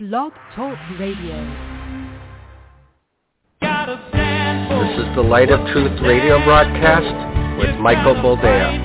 [0.00, 1.36] Blog Talk Radio.
[3.60, 8.78] This is the Light of Truth radio broadcast with Michael Boldea.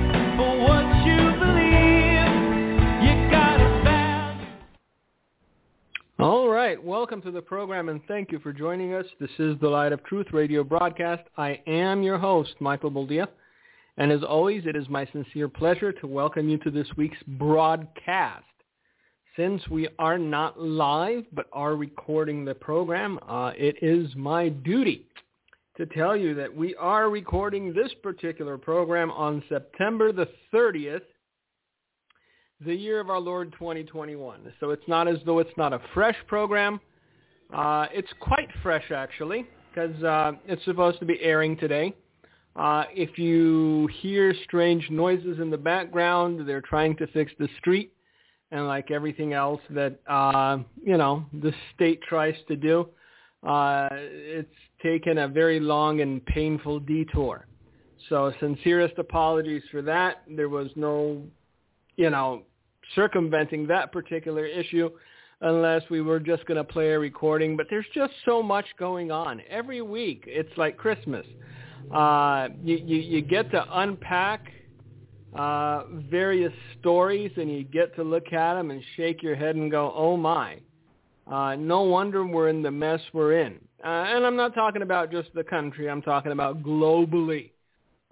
[6.20, 9.06] All right, welcome to the program and thank you for joining us.
[9.18, 11.24] This is the Light of Truth radio broadcast.
[11.38, 13.29] I am your host, Michael Boldea.
[13.96, 18.44] And as always, it is my sincere pleasure to welcome you to this week's broadcast.
[19.38, 25.05] Since we are not live but are recording the program, uh, it is my duty
[25.76, 31.02] to tell you that we are recording this particular program on September the 30th,
[32.66, 34.54] the year of our Lord 2021.
[34.62, 36.80] So it's not as though it's not a fresh program.
[37.54, 41.94] Uh, it's quite fresh, actually, because uh, it's supposed to be airing today.
[42.56, 47.92] Uh, if you hear strange noises in the background, they're trying to fix the street
[48.52, 52.88] and like everything else that uh, you know the state tries to do,
[53.48, 54.50] uh, it's
[54.81, 57.47] taken a very long and painful detour.
[58.09, 60.23] So sincerest apologies for that.
[60.30, 61.23] There was no,
[61.95, 62.44] you know,
[62.94, 64.89] circumventing that particular issue
[65.42, 67.58] unless we were just going to play a recording.
[67.58, 70.23] But there's just so much going on every week.
[70.27, 71.25] It's like Christmas.
[71.94, 74.52] Uh, you, you, you get to unpack
[75.38, 79.69] uh, various stories and you get to look at them and shake your head and
[79.69, 80.59] go, oh my.
[81.27, 83.59] Uh, no wonder we're in the mess we're in.
[83.83, 85.89] Uh, and I'm not talking about just the country.
[85.89, 87.52] I'm talking about globally.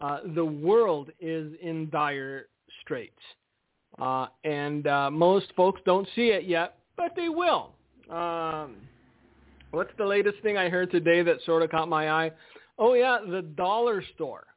[0.02, 2.48] Uh, the world is in dire
[2.82, 3.22] straits.
[4.02, 7.72] Uh, and uh, most folks don't see it yet, but they will.
[8.10, 8.78] Um,
[9.72, 12.32] what's the latest thing I heard today that sort of caught my eye?
[12.78, 14.48] Oh, yeah, the dollar store.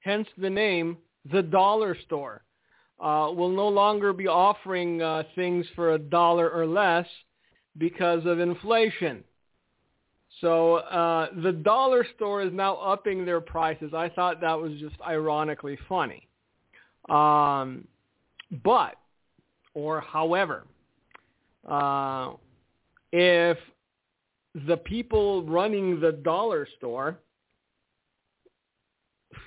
[0.00, 0.98] Hence the name
[1.30, 2.42] the dollar store
[3.00, 7.06] uh, will no longer be offering uh, things for a dollar or less
[7.78, 9.24] because of inflation.
[10.40, 13.92] So uh, the dollar store is now upping their prices.
[13.94, 16.26] I thought that was just ironically funny.
[17.08, 17.86] Um,
[18.64, 18.96] but,
[19.74, 20.64] or however,
[21.68, 22.32] uh,
[23.12, 23.58] if
[24.66, 27.18] the people running the dollar store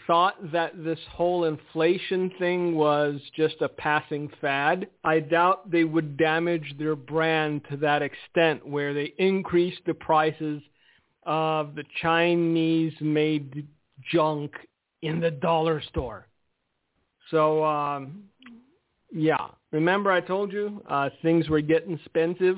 [0.08, 6.18] thought that this whole inflation thing was just a passing fad, I doubt they would
[6.18, 10.62] damage their brand to that extent where they increase the prices
[11.26, 13.68] of the Chinese-made
[14.12, 14.52] junk
[15.02, 16.28] in the dollar store.
[17.32, 18.24] So, um,
[19.12, 22.58] yeah, remember I told you uh, things were getting expensive.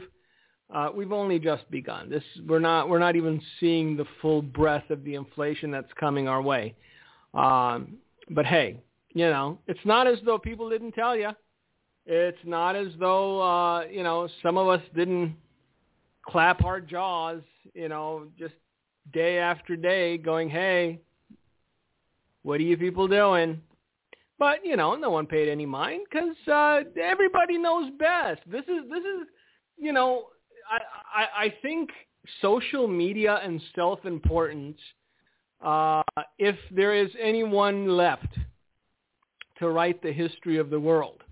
[0.73, 2.09] Uh, we've only just begun.
[2.09, 6.27] This we're not we're not even seeing the full breadth of the inflation that's coming
[6.27, 6.75] our way.
[7.37, 7.97] Um,
[8.31, 8.81] but hey,
[9.13, 11.29] you know, it's not as though people didn't tell you.
[12.05, 15.35] It's not as though uh, you know some of us didn't
[16.25, 17.41] clap our jaws,
[17.73, 18.55] you know, just
[19.13, 20.99] day after day, going, "Hey,
[22.43, 23.61] what are you people doing?"
[24.39, 28.41] But you know, no one paid any mind because uh, everybody knows best.
[28.47, 29.27] This is this is,
[29.77, 30.27] you know,
[30.71, 31.89] I I, I think
[32.41, 34.77] social media and self-importance
[35.61, 36.03] uh,
[36.37, 38.27] if there is anyone left
[39.59, 41.23] to write the history of the world.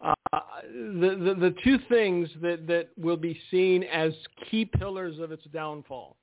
[0.00, 0.14] Uh,
[0.62, 4.12] the, the, the two things that, that will be seen as
[4.50, 6.16] key pillars of its downfall,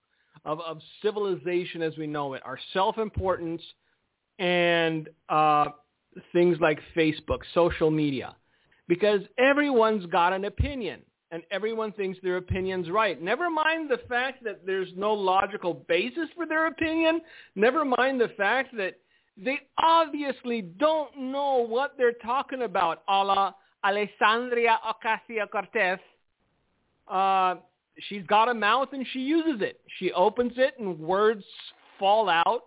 [0.45, 3.61] of, of civilization as we know it, are self-importance
[4.39, 5.65] and uh,
[6.31, 8.35] things like Facebook, social media.
[8.87, 13.21] Because everyone's got an opinion and everyone thinks their opinion's right.
[13.21, 17.21] Never mind the fact that there's no logical basis for their opinion.
[17.55, 18.99] Never mind the fact that
[19.37, 23.53] they obviously don't know what they're talking about, a la
[23.83, 25.99] Alexandria Ocasio-Cortez.
[27.07, 27.55] Uh,
[28.09, 29.79] she's got a mouth and she uses it.
[29.99, 31.43] She opens it and words
[31.99, 32.65] fall out.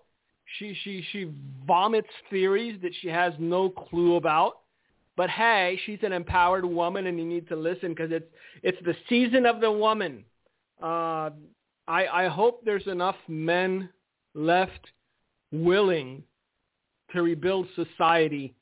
[0.58, 1.30] She, she, she
[1.66, 4.60] vomits theories that she has no clue about.
[5.18, 8.94] But hey, she's an empowered woman, and you need to listen because it's it's the
[9.08, 10.24] season of the woman.
[10.80, 11.30] Uh,
[11.88, 13.88] I I hope there's enough men
[14.36, 14.92] left
[15.50, 16.22] willing
[17.10, 18.54] to rebuild society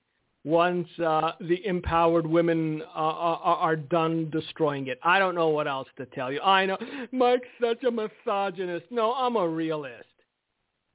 [0.44, 4.98] once uh, the empowered women uh, are, are done destroying it.
[5.02, 6.40] I don't know what else to tell you.
[6.40, 6.78] I know
[7.12, 8.86] Mike's such a misogynist.
[8.90, 10.04] No, I'm a realist.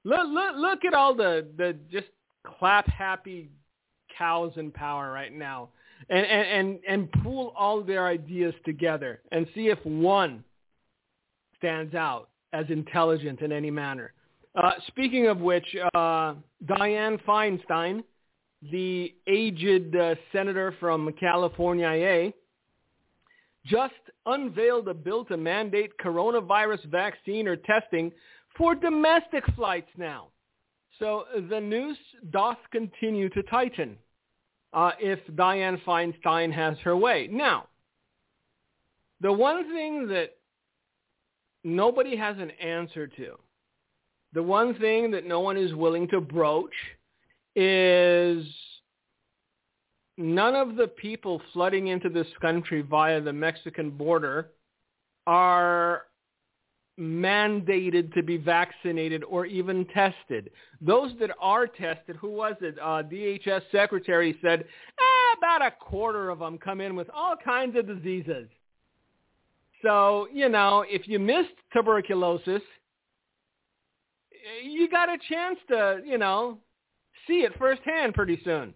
[0.06, 2.08] Look, look, look at all the, the just
[2.44, 3.52] clap happy
[4.22, 5.70] cows in power right now
[6.10, 10.44] and, and, and, and pool all their ideas together and see if one
[11.58, 14.14] stands out as intelligent in any manner.
[14.56, 15.66] Uh, speaking of which,
[15.96, 16.34] uh,
[16.66, 18.04] Dianne Feinstein,
[18.72, 22.34] the aged uh, senator from California, A,
[23.66, 23.94] just
[24.26, 28.12] unveiled a bill to mandate coronavirus vaccine or testing
[28.58, 30.28] for domestic flights now.
[31.00, 31.98] So the noose
[32.32, 33.98] doth continue to tighten
[34.74, 37.28] uh, if Dianne Feinstein has her way.
[37.32, 37.68] Now,
[39.20, 40.38] the one thing that
[41.64, 43.38] nobody has an answer to,
[44.34, 46.74] the one thing that no one is willing to broach
[47.56, 48.46] is
[50.18, 54.52] none of the people flooding into this country via the Mexican border
[55.28, 56.04] are
[57.02, 60.52] mandated to be vaccinated or even tested.
[60.80, 62.78] Those that are tested, who was it?
[62.80, 67.76] Uh, DHS secretary said eh, about a quarter of them come in with all kinds
[67.76, 68.48] of diseases.
[69.82, 72.62] So, you know, if you missed tuberculosis,
[74.64, 76.60] you got a chance to, you know,
[77.28, 78.74] see it firsthand pretty soon.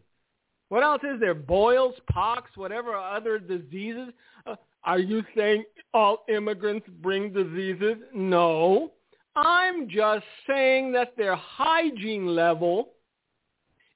[0.69, 1.35] What else is there?
[1.35, 4.09] Boils, pox, whatever other diseases.
[4.47, 4.55] Uh,
[4.85, 7.97] are you saying all immigrants bring diseases?
[8.13, 8.91] No.
[9.35, 12.91] I'm just saying that their hygiene level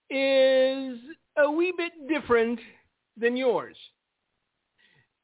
[0.10, 0.98] is
[1.38, 2.60] a wee bit different
[3.16, 3.78] than yours.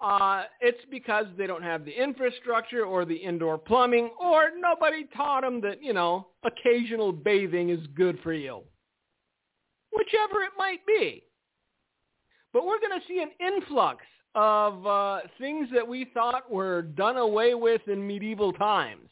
[0.01, 5.41] Uh, it's because they don't have the infrastructure or the indoor plumbing or nobody taught
[5.41, 8.61] them that, you know, occasional bathing is good for you.
[9.91, 11.23] Whichever it might be.
[12.53, 14.03] But we're going to see an influx
[14.35, 19.09] of uh, things that we thought were done away with in medieval times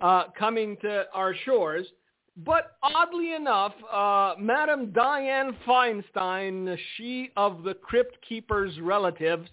[0.00, 1.86] uh, coming to our shores.
[2.36, 9.48] But oddly enough, uh, Madam Dianne Feinstein, she of the Crypt Keeper's relatives,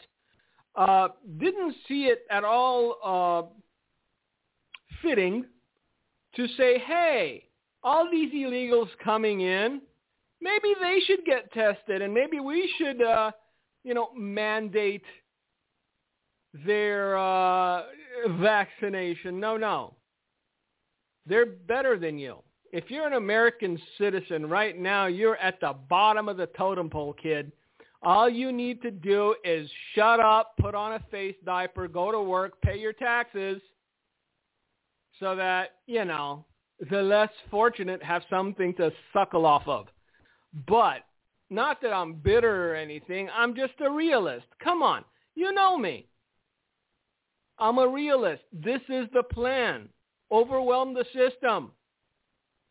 [0.75, 3.43] uh, didn't see it at all uh,
[5.01, 5.45] fitting
[6.35, 7.43] to say, hey,
[7.83, 9.81] all these illegals coming in,
[10.39, 13.31] maybe they should get tested and maybe we should uh,
[13.83, 15.03] you know, mandate
[16.65, 17.83] their uh,
[18.39, 19.39] vaccination.
[19.39, 19.95] No, no.
[21.25, 22.37] They're better than you.
[22.71, 27.13] If you're an American citizen right now, you're at the bottom of the totem pole,
[27.13, 27.51] kid.
[28.03, 32.21] All you need to do is shut up, put on a face diaper, go to
[32.21, 33.61] work, pay your taxes
[35.19, 36.45] so that, you know,
[36.89, 39.87] the less fortunate have something to suckle off of.
[40.67, 41.03] But
[41.51, 43.29] not that I'm bitter or anything.
[43.35, 44.47] I'm just a realist.
[44.63, 45.03] Come on.
[45.35, 46.07] You know me.
[47.59, 48.43] I'm a realist.
[48.51, 49.89] This is the plan.
[50.31, 51.71] Overwhelm the system.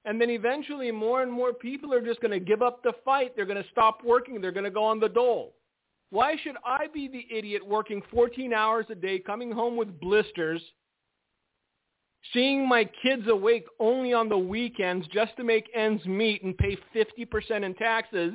[0.04, 3.36] And then eventually more and more people are just going to give up the fight.
[3.36, 4.40] They're going to stop working.
[4.40, 5.54] They're going to go on the dole.
[6.08, 10.60] Why should I be the idiot working 14 hours a day, coming home with blisters,
[12.32, 16.76] seeing my kids awake only on the weekends just to make ends meet and pay
[16.94, 18.34] 50% in taxes,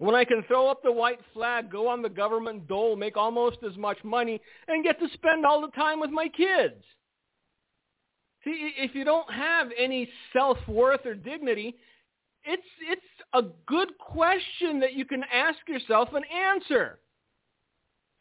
[0.00, 3.58] when I can throw up the white flag, go on the government dole, make almost
[3.70, 6.82] as much money, and get to spend all the time with my kids.
[8.42, 11.74] See, if you don't have any self-worth or dignity,
[12.44, 13.02] it's, it's
[13.34, 16.98] a good question that you can ask yourself and answer.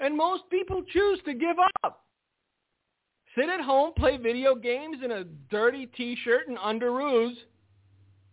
[0.02, 1.56] And most people choose to give
[1.86, 2.02] up.
[3.38, 7.36] Sit at home, play video games in a dirty T-shirt and underoos,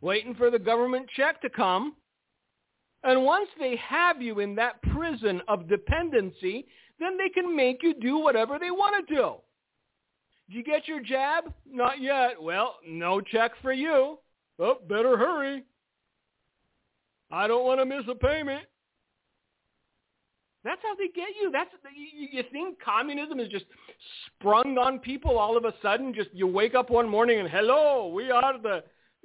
[0.01, 1.95] waiting for the government check to come
[3.07, 6.67] and once they have you in that prison of dependency,
[6.99, 9.35] then they can make you do whatever they want to do.
[10.49, 11.53] Did you get your jab?
[11.71, 12.41] Not yet.
[12.41, 14.19] Well, no check for you.
[14.59, 15.63] Oh, better hurry.
[17.31, 18.65] I don't want to miss a payment.
[20.65, 21.53] That's how they get you.
[21.53, 23.67] That's you, you think communism is just
[24.27, 26.13] sprung on people all of a sudden?
[26.13, 28.83] Just you wake up one morning and hello, we are the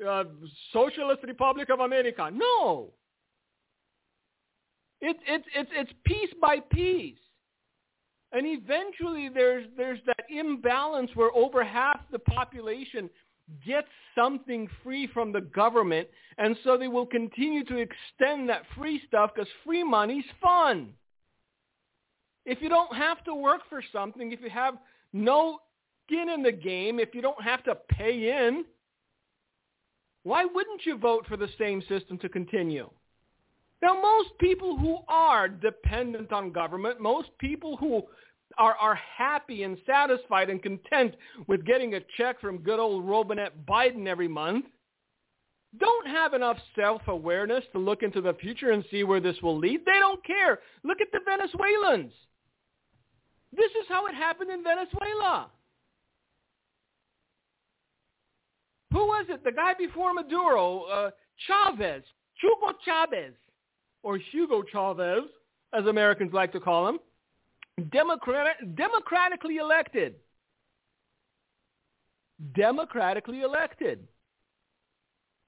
[0.07, 0.25] uh,
[0.71, 2.29] Socialist Republic of America.
[2.31, 2.91] No,
[5.01, 7.17] it's it's it's it's piece by piece.
[8.31, 13.09] And eventually there's there's that imbalance where over half the population
[13.65, 19.01] gets something free from the government and so they will continue to extend that free
[19.07, 20.93] stuff because free money's fun.
[22.45, 24.75] If you don't have to work for something, if you have
[25.13, 25.59] no
[26.05, 28.65] skin in the game, if you don't have to pay in,
[30.23, 32.89] why wouldn't you vote for the same system to continue?
[33.81, 38.03] Now, most people who are dependent on government, most people who
[38.57, 41.15] are, are happy and satisfied and content
[41.47, 44.65] with getting a check from good old Robinette Biden every month,
[45.79, 49.85] don't have enough self-awareness to look into the future and see where this will lead.
[49.85, 50.59] They don't care.
[50.83, 52.11] Look at the Venezuelans.
[53.55, 55.49] This is how it happened in Venezuela.
[58.91, 59.43] Who was it?
[59.43, 61.11] The guy before Maduro, uh,
[61.47, 62.03] Chavez,
[62.41, 63.33] Hugo Chavez
[64.03, 65.23] or Hugo Chavez,
[65.73, 66.99] as Americans like to call him.
[67.91, 70.15] Democrat, democratically elected.
[72.53, 74.07] Democratically elected.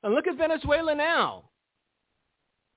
[0.03, 1.49] And look at Venezuela now.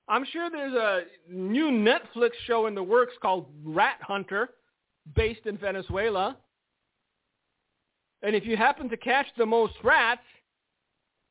[0.09, 4.49] I'm sure there's a new Netflix show in the works called Rat Hunter
[5.15, 6.37] based in Venezuela.
[8.21, 10.21] And if you happen to catch the most rats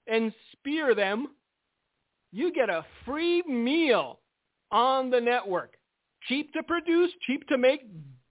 [0.07, 1.29] and spear them,
[2.33, 4.21] you get a free meal
[4.77, 5.79] on the network.
[6.29, 7.87] Cheap to produce, cheap to make.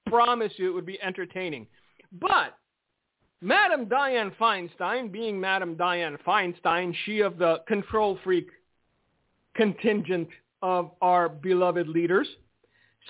[0.05, 1.65] Promise you it would be entertaining.
[2.21, 2.55] But
[3.41, 8.47] Madam Dianne Feinstein, being Madam Dianne Feinstein, she of the control freak
[9.55, 10.27] contingent
[10.61, 12.27] of our beloved leaders,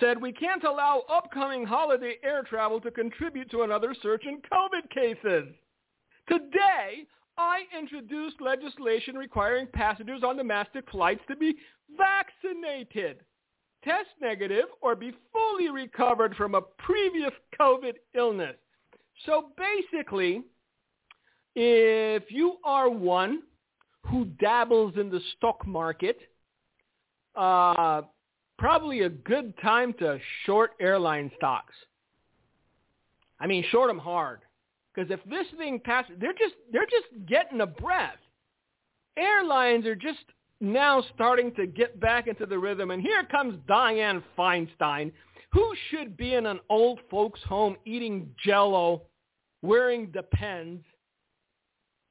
[0.00, 4.88] said we can't allow upcoming holiday air travel to contribute to another surge in COVID
[4.90, 5.52] cases.
[6.26, 11.56] Today, I introduced legislation requiring passengers on domestic flights to be
[11.96, 13.18] vaccinated,
[13.84, 18.56] test negative, or be fully recovered from a previous COVID illness.
[19.24, 20.42] So basically,
[21.54, 23.42] if you are one
[24.06, 26.18] who dabbles in the stock market,
[27.34, 28.02] uh,
[28.58, 31.74] probably a good time to short airline stocks.
[33.40, 34.40] I mean, short them hard.
[34.94, 38.16] Because if this thing passes, they're just they're just getting a breath.
[39.18, 40.24] Airlines are just
[40.60, 45.12] now starting to get back into the rhythm, and here comes Dianne Feinstein,
[45.52, 49.02] who should be in an old folks' home eating Jello,
[49.62, 50.84] wearing Depends,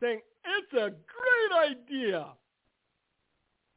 [0.01, 2.27] saying it's a great idea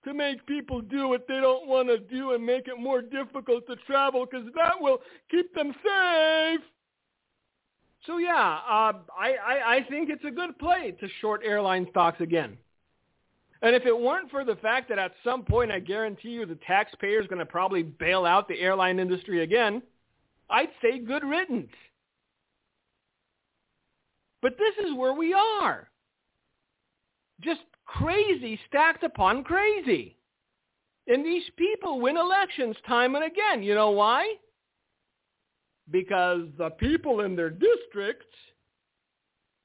[0.04, 3.66] to make people do what they don't want to do and make it more difficult
[3.66, 4.98] to travel because that will
[5.30, 6.60] keep them safe.
[8.06, 12.20] So yeah, uh, I, I, I think it's a good play to short airline stocks
[12.20, 12.56] again.
[13.62, 16.58] And if it weren't for the fact that at some point I guarantee you the
[16.66, 19.82] taxpayer is going to probably bail out the airline industry again,
[20.48, 21.72] I'd say good riddance.
[24.40, 25.88] But this is where we are.
[27.40, 30.16] Just crazy stacked upon crazy.
[31.08, 33.62] And these people win elections time and again.
[33.62, 34.34] You know why?
[35.90, 38.26] because the people in their districts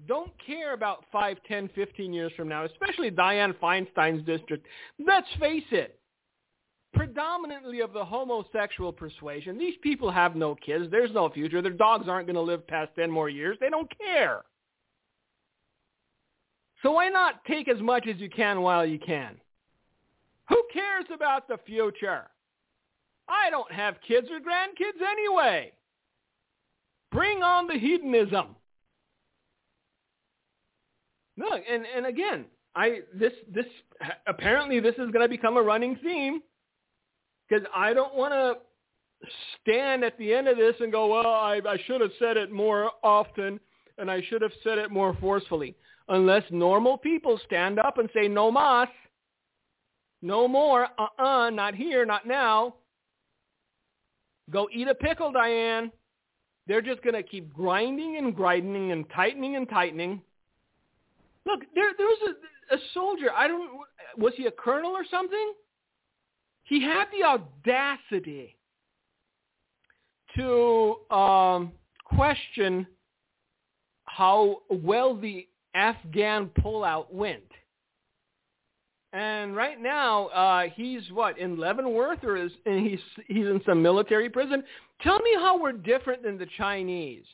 [0.07, 4.65] don't care about 5, 10, 15 years from now, especially Dianne Feinstein's district.
[5.05, 5.99] Let's face it,
[6.93, 9.57] predominantly of the homosexual persuasion.
[9.57, 10.85] These people have no kids.
[10.91, 11.61] There's no future.
[11.61, 13.57] Their dogs aren't going to live past 10 more years.
[13.59, 14.41] They don't care.
[16.81, 19.37] So why not take as much as you can while you can?
[20.49, 22.23] Who cares about the future?
[23.27, 25.71] I don't have kids or grandkids anyway.
[27.11, 28.55] Bring on the hedonism.
[31.37, 33.65] Look, and, and again, I this this
[34.27, 36.41] apparently this is going to become a running theme
[37.47, 38.57] because I don't want to
[39.61, 42.51] stand at the end of this and go, well, I, I should have said it
[42.51, 43.59] more often
[43.97, 45.75] and I should have said it more forcefully.
[46.09, 48.89] Unless normal people stand up and say, no mas,
[50.21, 52.75] no more, uh-uh, not here, not now.
[54.49, 55.91] Go eat a pickle, Diane.
[56.67, 60.21] They're just going to keep grinding and grinding and tightening and tightening.
[61.45, 62.35] Look, there, there was
[62.71, 63.27] a, a soldier.
[63.35, 63.69] I don't.
[64.17, 65.53] Was he a colonel or something?
[66.63, 68.55] He had the audacity
[70.37, 71.71] to um,
[72.05, 72.87] question
[74.05, 77.43] how well the Afghan pullout went.
[79.11, 83.81] And right now, uh, he's what in Leavenworth, or is and he's he's in some
[83.81, 84.63] military prison.
[85.01, 87.25] Tell me how we're different than the Chinese.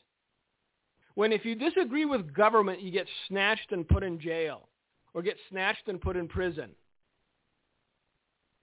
[1.20, 4.70] When if you disagree with government, you get snatched and put in jail,
[5.14, 6.70] or get snatched and put in prison.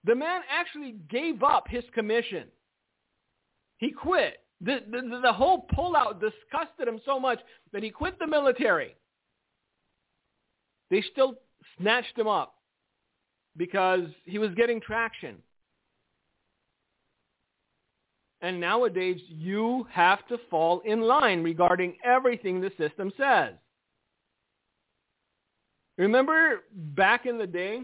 [0.05, 2.45] The man actually gave up his commission.
[3.77, 4.39] He quit.
[4.61, 7.37] The, the, the whole pullout disgusted him so much
[7.73, 8.95] that he quit the military.
[10.89, 11.35] They still
[11.77, 12.55] snatched him up
[13.55, 15.43] because he was getting traction.
[18.41, 23.53] And nowadays, you have to fall in line regarding everything the system says.
[25.97, 27.81] Remember back in the day,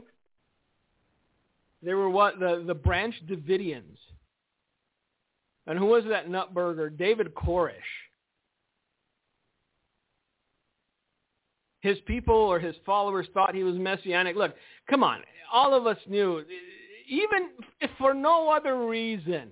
[1.81, 3.97] there were what the, the Branch Davidians.
[5.65, 6.95] And who was that nutburger?
[6.95, 7.71] David Koresh.
[11.81, 14.35] His people or his followers thought he was messianic.
[14.35, 14.53] Look,
[14.89, 15.21] come on
[15.53, 16.43] all of us knew,
[17.07, 19.51] even if for no other reason,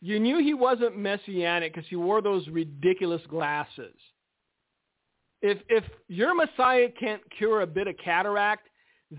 [0.00, 3.94] you knew he wasn't messianic because he wore those ridiculous glasses.
[5.42, 8.68] If if your Messiah can't cure a bit of cataract,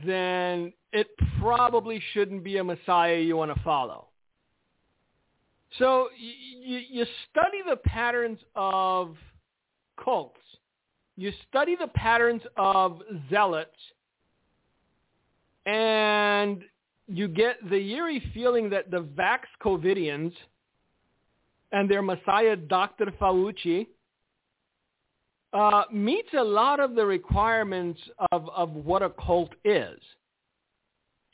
[0.05, 1.07] then it
[1.39, 4.07] probably shouldn't be a Messiah you want to follow.
[5.77, 9.15] So you, you study the patterns of
[10.03, 10.39] cults.
[11.15, 13.71] You study the patterns of zealots,
[15.65, 16.63] and
[17.07, 20.33] you get the eerie feeling that the Vax Covidians
[21.71, 23.07] and their messiah, Dr.
[23.19, 23.87] Fauci,
[25.53, 27.99] uh, meets a lot of the requirements
[28.31, 29.99] of, of what a cult is.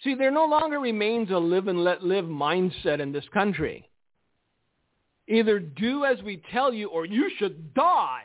[0.04, 3.90] See, there no longer remains a live and let live mindset in this country.
[5.28, 8.24] Either do as we tell you or you should die.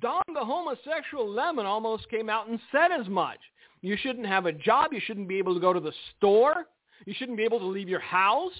[0.00, 3.38] Don the homosexual lemon almost came out and said as much.
[3.80, 4.92] You shouldn't have a job.
[4.92, 6.66] You shouldn't be able to go to the store.
[7.06, 8.52] You shouldn't be able to leave your house.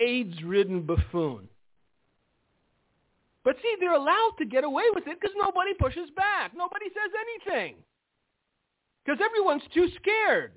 [0.00, 1.48] AIDS-ridden buffoon.
[3.44, 6.52] But see, they're allowed to get away with it because nobody pushes back.
[6.56, 7.12] Nobody says
[7.48, 7.76] anything.
[9.04, 10.52] Because everyone's too scared.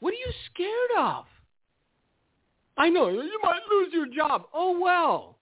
[0.00, 1.26] What are you scared of?
[2.76, 4.44] I know, you might lose your job.
[4.52, 5.36] Oh, well.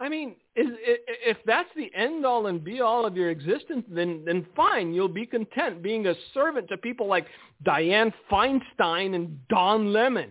[0.00, 4.22] I mean, is, if that's the end all and be all of your existence, then
[4.24, 7.26] then fine, you'll be content being a servant to people like
[7.66, 10.30] Dianne Feinstein and Don Lemon.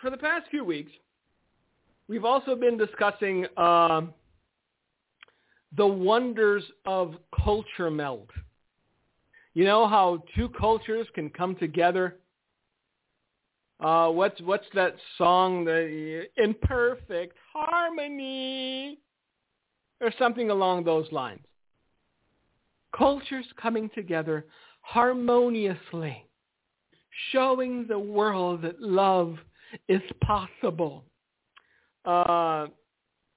[0.00, 0.90] For the past few weeks,
[2.08, 4.00] we've also been discussing uh,
[5.76, 8.28] the wonders of culture meld.
[9.54, 12.16] You know how two cultures can come together
[13.82, 15.64] uh, what's what's that song?
[15.64, 18.98] The in perfect harmony,
[20.00, 21.44] or something along those lines.
[22.96, 24.46] Cultures coming together
[24.82, 26.26] harmoniously,
[27.32, 29.36] showing the world that love
[29.88, 31.04] is possible.
[32.04, 32.66] Uh,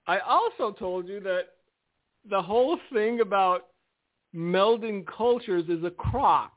[0.08, 1.46] I also told you that
[2.30, 3.68] the whole thing about
[4.36, 6.55] melding cultures is a crock.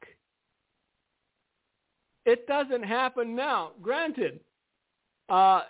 [2.29, 3.73] It doesn't happen now.
[3.81, 4.41] Granted,
[5.31, 5.63] uh,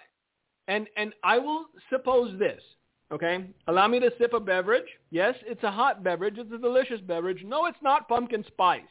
[0.67, 2.61] and and I will suppose this.
[3.13, 4.89] Okay, allow me to sip a beverage.
[5.13, 6.35] Yes, it's a hot beverage.
[6.37, 7.45] It's a delicious beverage.
[7.45, 8.83] No, it's not pumpkin spice.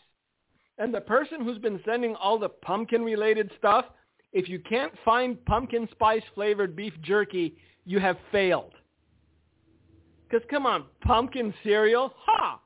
[0.77, 3.84] And the person who's been sending all the pumpkin-related stuff,
[4.32, 8.75] if you can't find pumpkin spice flavored beef jerky, you have failed.
[10.30, 12.62] Because come on, pumpkin cereal, ha!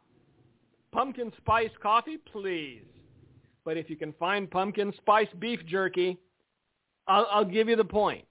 [0.91, 2.83] Pumpkin spice coffee, please.
[3.63, 6.17] But if you can find pumpkin spice beef jerky,
[7.07, 8.25] I'll, I'll give you the point.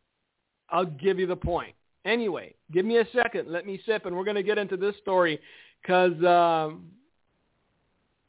[0.70, 1.74] I'll give you the point.
[2.04, 3.48] Anyway, give me a second.
[3.48, 5.38] Let me sip, and we're going to get into this story
[5.82, 6.86] because, um,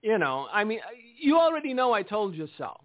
[0.01, 0.79] you know, I mean,
[1.19, 2.75] you already know I told you so.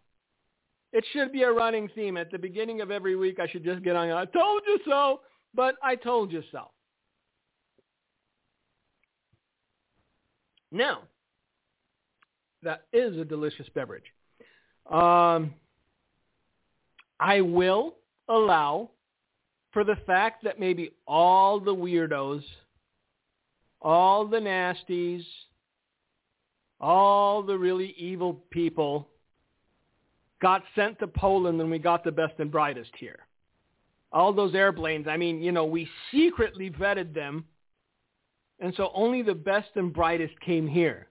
[0.93, 2.17] It should be a running theme.
[2.17, 5.21] At the beginning of every week, I should just get on, I told you so,
[5.55, 6.71] but I told you so.
[10.71, 11.03] Now,
[12.67, 14.13] that is a delicious beverage.
[14.91, 15.55] Um,
[17.21, 17.95] I will
[18.29, 18.91] allow
[19.73, 22.43] for the fact that maybe all the weirdos,
[23.81, 25.25] all the nasties,
[26.81, 29.09] all the really evil people
[30.43, 33.21] got sent to Poland and we got the best and brightest here.
[34.13, 37.45] All those airplanes, I mean, you know, we secretly vetted them.
[38.59, 41.09] And so only the best and brightest came here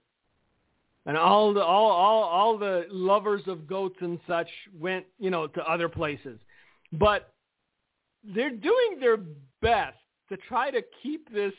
[1.06, 5.48] and all the all all all the lovers of goats and such went you know
[5.48, 6.40] to other places.
[6.94, 7.34] But
[8.24, 9.18] they're doing their
[9.62, 9.98] best
[10.30, 11.54] to try to keep this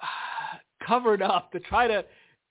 [0.86, 2.04] covered up to try to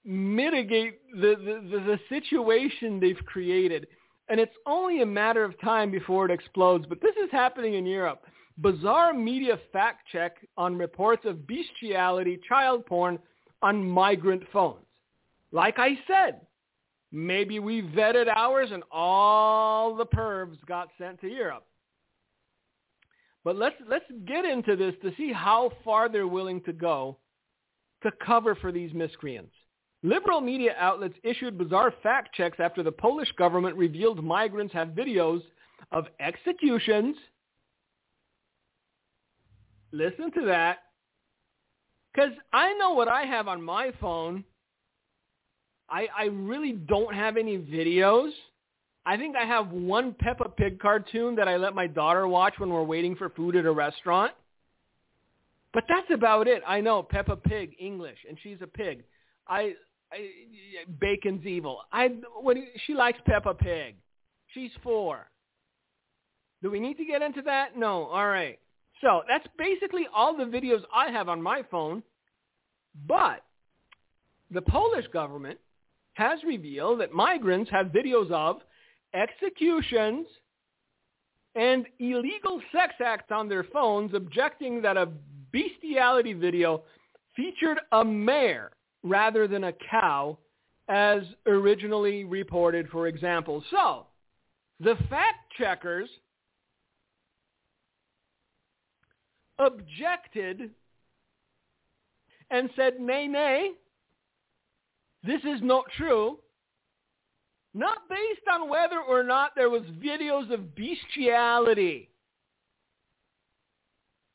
[0.06, 1.36] mitigate the,
[1.72, 3.88] the, the situation they've created.
[4.28, 6.86] And it's only a matter of time before it explodes.
[6.88, 8.24] But this is happening in Europe.
[8.58, 13.18] Bizarre media fact check on reports of bestiality child porn
[13.62, 14.84] on migrant phones
[15.54, 16.42] like I said,
[17.12, 21.66] maybe we vetted ours and all the pervs got sent to Europe.
[23.46, 27.18] But let's let's get into this to see how far they're willing to go
[28.02, 29.54] to cover for these miscreants.
[30.02, 35.42] Liberal media outlets issued bizarre fact checks after the Polish government revealed migrants have videos
[35.92, 37.16] of executions.
[39.92, 40.80] Listen to that.
[42.14, 44.44] Because I know what I have on my phone
[45.90, 48.32] I, I really don't have any videos.
[49.06, 52.70] I think I have one Peppa Pig cartoon that I let my daughter watch when
[52.70, 54.32] we're waiting for food at a restaurant.
[55.74, 56.62] But that's about it.
[56.68, 59.04] I know Peppa Pig English, and she's a pig.
[59.48, 59.74] I,
[60.12, 60.30] I
[61.00, 61.80] bacon's evil.
[61.92, 62.16] I
[62.86, 63.96] she likes Peppa Pig.
[64.54, 65.30] She's four.
[66.62, 67.78] Do we need to get into that?
[67.78, 68.06] No.
[68.06, 68.60] All right.
[69.02, 72.04] So that's basically all the videos I have on my phone
[73.08, 73.44] But
[74.52, 75.60] the Polish government
[76.14, 78.62] has revealed that migrants have videos of
[79.14, 80.28] executions
[81.56, 85.10] and illegal sex acts on their phones, objecting that a
[85.52, 86.84] bestiality video
[87.36, 88.72] featured a mare
[89.04, 90.38] rather than a cow
[90.90, 93.64] as originally reported, for example.
[93.72, 94.08] So,
[94.80, 96.10] the fact checkers
[99.60, 100.72] objected
[102.50, 103.72] and said, nay, nay,
[105.24, 106.40] this is not true.
[107.74, 112.10] Not based on whether or not there was videos of bestiality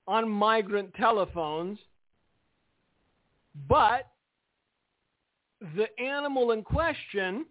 [0.08, 1.78] on migrant telephones,
[3.68, 4.08] but
[5.76, 7.46] the animal in question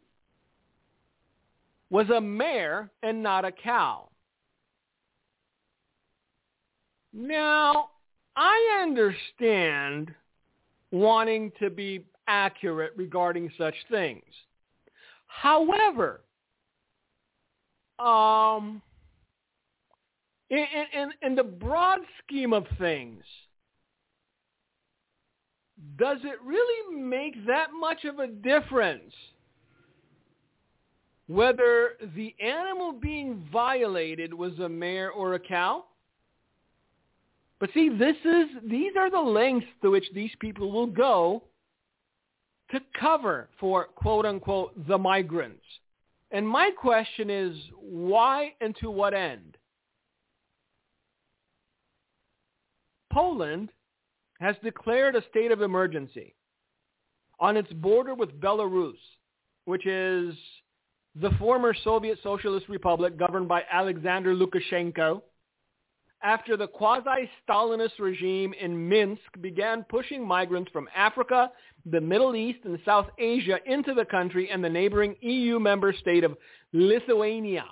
[1.89, 4.09] was a mare and not a cow.
[7.13, 7.89] Now,
[8.35, 10.13] I understand
[10.91, 14.23] wanting to be accurate regarding such things.
[15.27, 16.21] However,
[17.99, 18.81] um,
[20.49, 23.23] in, in, in the broad scheme of things,
[25.97, 29.13] does it really make that much of a difference
[31.27, 35.83] whether the animal being violated was a mare or a cow?
[37.59, 41.43] But see, this is these are the lengths to which these people will go
[42.71, 45.63] to cover for quote unquote the migrants.
[46.31, 49.57] And my question is why and to what end?
[53.11, 53.69] Poland
[54.39, 56.35] has declared a state of emergency
[57.39, 58.97] on its border with Belarus,
[59.65, 60.35] which is
[61.15, 65.21] the former Soviet Socialist Republic governed by Alexander Lukashenko,
[66.23, 71.51] after the quasi-Stalinist regime in Minsk began pushing migrants from Africa,
[71.85, 76.23] the Middle East, and South Asia into the country and the neighboring EU member state
[76.23, 76.35] of
[76.73, 77.65] Lithuania.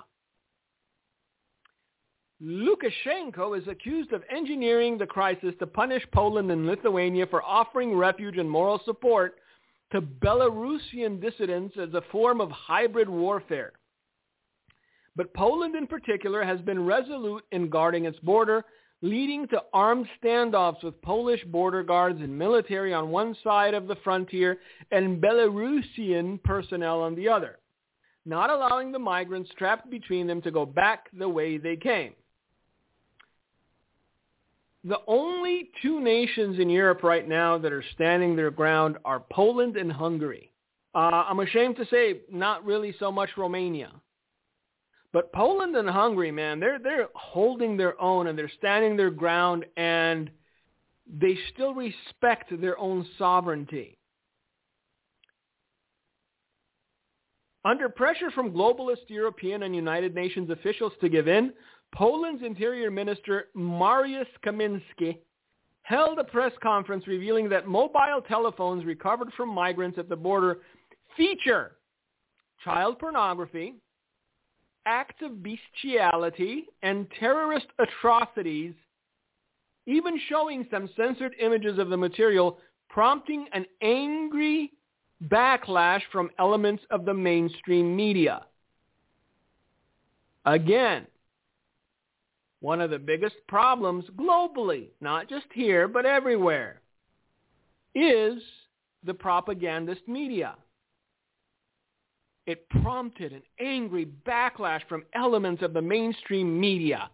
[2.42, 8.36] Lukashenko is accused of engineering the crisis to punish Poland and Lithuania for offering refuge
[8.36, 9.36] and moral support
[9.92, 13.72] to Belarusian dissidents as a form of hybrid warfare.
[15.16, 18.64] But Poland in particular has been resolute in guarding its border,
[19.00, 23.96] leading to armed standoffs with Polish border guards and military on one side of the
[23.96, 24.58] frontier
[24.90, 27.58] and Belarusian personnel on the other,
[28.26, 32.12] not allowing the migrants trapped between them to go back the way they came.
[34.84, 39.76] The only two nations in Europe right now that are standing their ground are Poland
[39.76, 40.52] and Hungary.
[40.94, 43.90] Uh, I'm ashamed to say not really so much Romania.
[45.16, 49.64] But Poland and Hungary, man, they're they're holding their own and they're standing their ground
[49.78, 50.30] and
[51.10, 53.96] they still respect their own sovereignty.
[57.64, 61.54] Under pressure from globalist European and United Nations officials to give in,
[61.94, 65.16] Poland's Interior Minister Mariusz Kamiński
[65.80, 70.58] held a press conference revealing that mobile telephones recovered from migrants at the border
[71.16, 71.76] feature
[72.62, 73.76] child pornography,
[74.86, 78.72] acts of bestiality and terrorist atrocities,
[79.86, 84.72] even showing some censored images of the material, prompting an angry
[85.28, 88.42] backlash from elements of the mainstream media.
[90.44, 91.06] Again,
[92.60, 96.80] one of the biggest problems globally, not just here, but everywhere,
[97.94, 98.42] is
[99.04, 100.56] the propagandist media.
[102.46, 107.10] It prompted an angry backlash from elements of the mainstream media.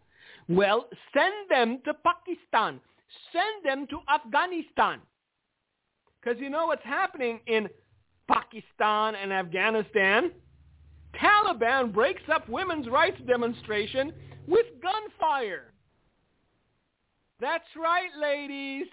[0.48, 2.80] Well, send them to Pakistan.
[3.32, 5.00] Send them to Afghanistan.
[6.20, 7.68] Because you know what's happening in
[8.28, 10.30] Pakistan and Afghanistan?
[11.20, 14.12] Taliban breaks up women's rights demonstration
[14.46, 15.72] with gunfire.
[17.40, 18.86] That's right, ladies.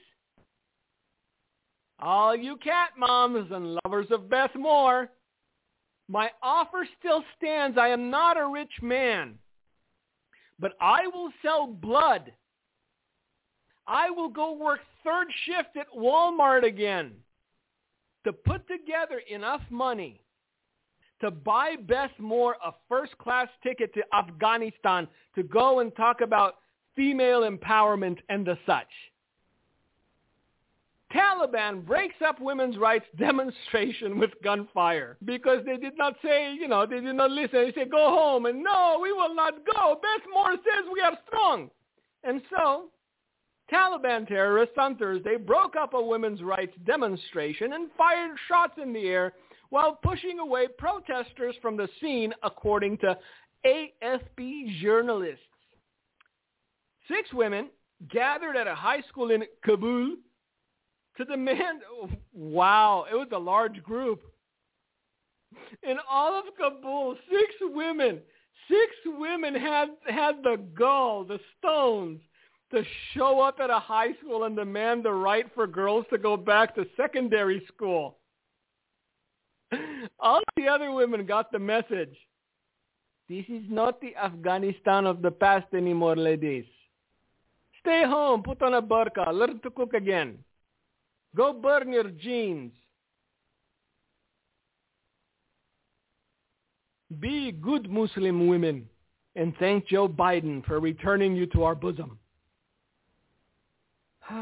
[2.00, 5.10] All you cat moms and lovers of Beth Moore,
[6.10, 7.78] my offer still stands.
[7.78, 9.36] I am not a rich man,
[10.60, 12.34] but I will sell blood.
[13.88, 17.14] I will go work third shift at Walmart again
[18.24, 20.22] to put together enough money
[21.22, 26.56] to buy Beth Moore a first-class ticket to Afghanistan to go and talk about
[26.96, 28.88] female empowerment and the such.
[31.14, 36.86] Taliban breaks up women's rights demonstration with gunfire because they did not say, you know,
[36.86, 37.66] they did not listen.
[37.66, 38.46] They said, go home.
[38.46, 40.00] And no, we will not go.
[40.02, 41.70] Beth Moore says we are strong.
[42.24, 42.90] And so
[43.72, 49.08] Taliban terrorists on Thursday broke up a women's rights demonstration and fired shots in the
[49.08, 49.34] air
[49.70, 53.18] while pushing away protesters from the scene, according to
[53.66, 55.44] AFP journalists.
[57.08, 57.70] Six women
[58.12, 60.16] gathered at a high school in Kabul
[61.20, 61.82] to demand,
[62.34, 64.22] wow, it was a large group.
[65.84, 68.20] In all of Kabul, six women,
[68.70, 72.22] six women had, had the gall, the stones,
[72.72, 76.38] to show up at a high school and demand the right for girls to go
[76.38, 78.18] back to secondary school.
[80.20, 82.16] All the other women got the message.
[83.28, 86.66] This is not the Afghanistan of the past anymore, ladies.
[87.82, 90.38] Stay home, put on a burqa, learn to cook again.
[91.36, 92.72] Go burn your jeans.
[97.20, 98.88] Be good Muslim women
[99.36, 102.20] and thank Joe Biden for returning you to our bosom.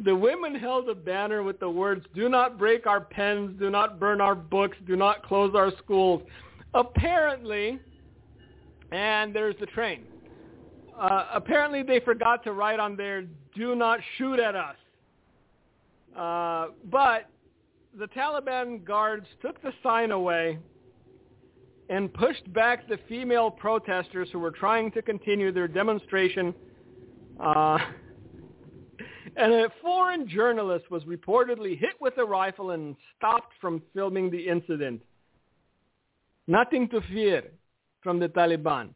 [0.00, 4.00] the women held a banner with the words, do not break our pens, do not
[4.00, 6.22] burn our books, do not close our schools.
[6.74, 7.78] Apparently,
[8.90, 10.04] and there's the train.
[10.98, 14.76] Uh, apparently they forgot to write on there, do not shoot at us.
[16.16, 17.30] Uh, but
[17.98, 20.58] the Taliban guards took the sign away
[21.88, 26.54] and pushed back the female protesters who were trying to continue their demonstration.
[27.38, 27.78] Uh,
[29.36, 34.48] and a foreign journalist was reportedly hit with a rifle and stopped from filming the
[34.48, 35.00] incident.
[36.48, 37.44] Nothing to fear
[38.02, 38.90] from the Taliban.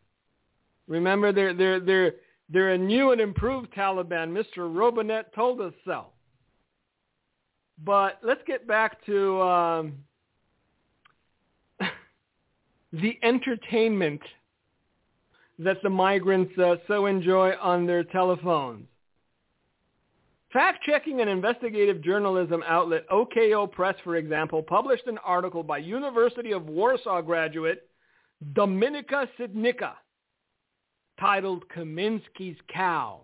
[0.92, 2.12] Remember, they're, they're, they're,
[2.50, 4.30] they're a new and improved Taliban.
[4.30, 4.70] Mr.
[4.70, 6.08] Robinette told us so.
[7.82, 9.94] But let's get back to um,
[12.92, 14.20] the entertainment
[15.58, 18.86] that the migrants uh, so enjoy on their telephones.
[20.52, 26.66] Fact-checking and investigative journalism outlet OKO Press, for example, published an article by University of
[26.66, 27.88] Warsaw graduate
[28.52, 29.92] Dominika Sitnicka
[31.22, 33.20] titled Kamiński's Cow.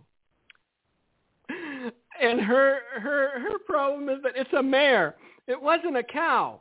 [2.20, 5.14] And her her her problem is that it's a mare.
[5.46, 6.60] It wasn't a cow.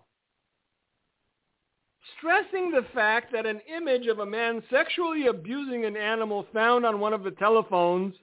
[2.18, 7.00] Stressing the fact that an image of a man sexually abusing an animal found on
[7.00, 8.14] one of the telephones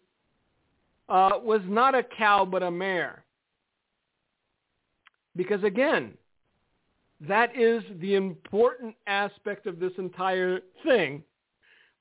[1.08, 3.24] uh, was not a cow but a mare.
[5.34, 6.14] Because again,
[7.20, 11.24] that is the important aspect of this entire thing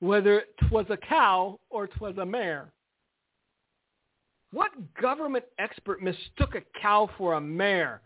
[0.04, 2.70] whether was a cow or was a mare.
[4.52, 8.02] What government expert mistook a cow for a mare?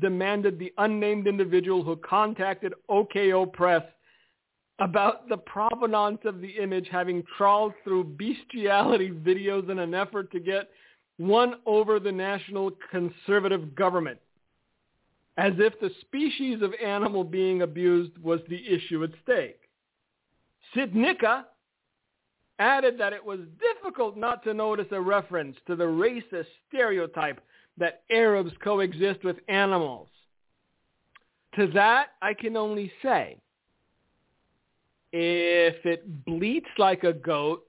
[0.00, 3.82] demanded the unnamed individual who contacted OKO Press
[4.78, 10.40] about the provenance of the image having trawled through bestiality videos in an effort to
[10.40, 10.70] get
[11.18, 14.18] one over the national conservative government,
[15.36, 19.59] as if the species of animal being abused was the issue at stake.
[20.74, 21.44] Sitnicka
[22.58, 27.40] added that it was difficult not to notice a reference to the racist stereotype
[27.78, 30.08] that Arabs coexist with animals.
[31.56, 33.38] To that, I can only say,
[35.12, 37.66] if it bleats like a goat,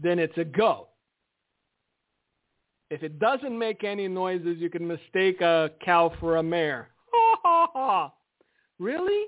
[0.00, 0.88] then it's a goat.
[2.90, 6.88] If it doesn't make any noises, you can mistake a cow for a mare.
[7.12, 8.12] Ha ha ha.
[8.78, 9.26] Really?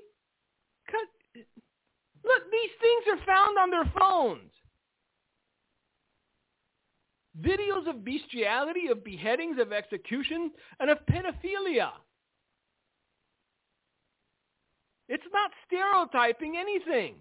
[2.23, 4.51] Look, these things are found on their phones.
[7.39, 11.91] Videos of bestiality, of beheadings, of execution, and of pedophilia.
[15.07, 17.15] It's not stereotyping anything.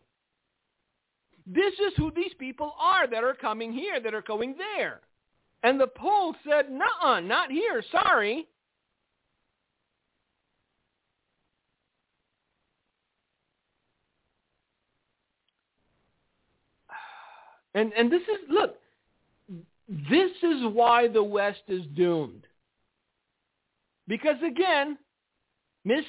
[1.46, 5.00] This is who these people are that are coming here, that are going there.
[5.62, 8.46] And the poll said, nuh not here, sorry.
[17.74, 18.76] And and this is look,
[19.88, 22.46] this is why the West is doomed.
[24.09, 24.98] Because again,
[25.85, 26.04] Miss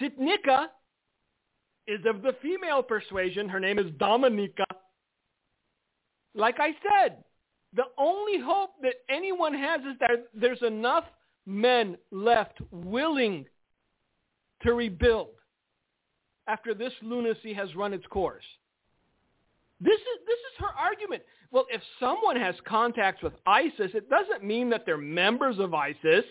[0.00, 0.66] Sitnicka
[1.86, 3.48] is of the female persuasion.
[3.48, 4.64] Her name is Dominika.
[6.34, 7.24] Like I said,
[7.74, 11.04] the only hope that anyone has is that there's enough
[11.46, 13.46] men left willing
[14.62, 15.30] to rebuild
[16.46, 18.44] after this lunacy has run its course.
[19.80, 21.22] This is this is her argument.
[21.50, 26.24] Well, if someone has contacts with ISIS, it doesn't mean that they're members of ISIS.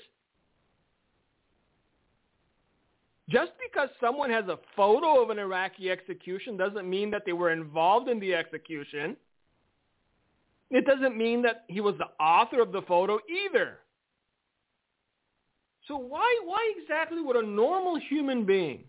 [3.29, 7.51] Just because someone has a photo of an Iraqi execution doesn't mean that they were
[7.51, 9.15] involved in the execution.
[10.71, 13.79] It doesn't mean that he was the author of the photo either.
[15.87, 18.83] So why, why exactly would a normal human being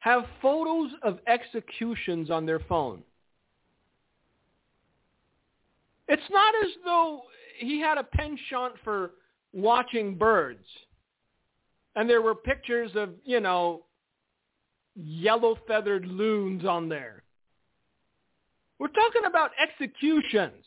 [0.00, 3.02] have photos of executions on their phone?
[6.06, 7.22] It's not as though
[7.58, 9.12] he had a penchant for
[9.52, 10.64] watching birds
[11.98, 13.82] and there were pictures of, you know,
[14.94, 17.24] yellow-feathered loons on there.
[18.78, 20.64] We're talking about executions.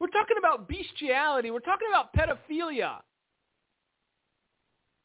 [0.00, 1.52] We're talking about bestiality.
[1.52, 2.96] We're talking about pedophilia.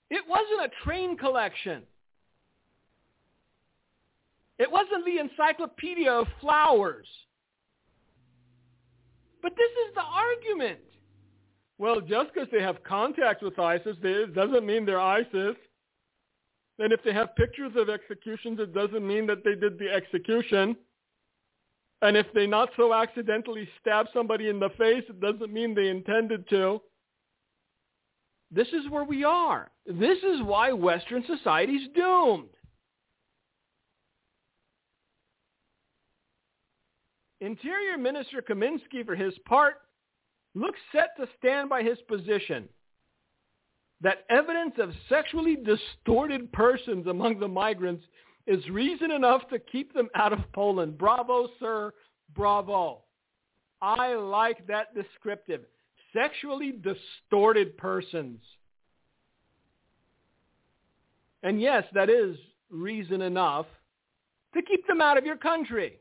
[0.10, 1.84] It wasn't a train collection.
[4.60, 7.08] It wasn't the encyclopedia of flowers.
[9.42, 10.80] But this is the argument.
[11.78, 15.56] Well, just because they have contact with ISIS it doesn't mean they're ISIS.
[16.80, 20.76] And if they have pictures of executions, it doesn't mean that they did the execution.
[22.02, 25.90] And if they not so accidentally stab somebody in the face, it doesn't mean they
[25.90, 26.82] intended to.
[28.52, 29.72] This is where we are.
[29.86, 32.50] This is why Western society's doomed.
[37.44, 39.82] Interior Minister Kamiński, for his part,
[40.56, 42.70] looks set to stand by his position
[44.02, 48.04] that evidence of sexually distorted persons among the migrants
[48.48, 50.98] is reason enough to keep them out of Poland.
[50.98, 51.94] Bravo, sir.
[52.36, 53.00] Bravo.
[53.82, 55.62] I like that descriptive.
[56.14, 58.40] Sexually distorted persons.
[61.42, 62.38] And yes, that is
[62.70, 63.66] reason enough
[64.54, 66.00] to keep them out of your country.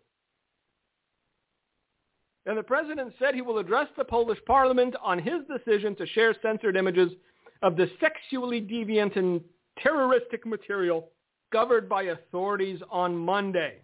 [2.47, 6.35] And the president said he will address the Polish parliament on his decision to share
[6.43, 7.13] censored images
[7.63, 9.41] of the sexually deviant and
[9.81, 11.11] terroristic material
[11.53, 13.77] governed by authorities on Monday.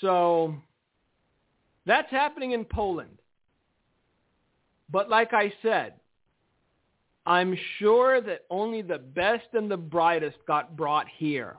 [0.00, 0.54] So
[1.86, 3.18] that's happening in Poland.
[4.90, 5.94] But like I said,
[7.24, 11.56] I'm sure that only the best and the brightest got brought here.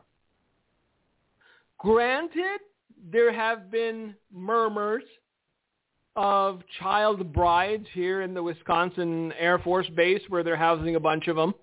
[1.80, 2.60] Granted,
[3.12, 5.04] there have been murmurs
[6.16, 11.28] of child brides here in the Wisconsin Air Force Base where they're housing a bunch
[11.28, 11.54] of them.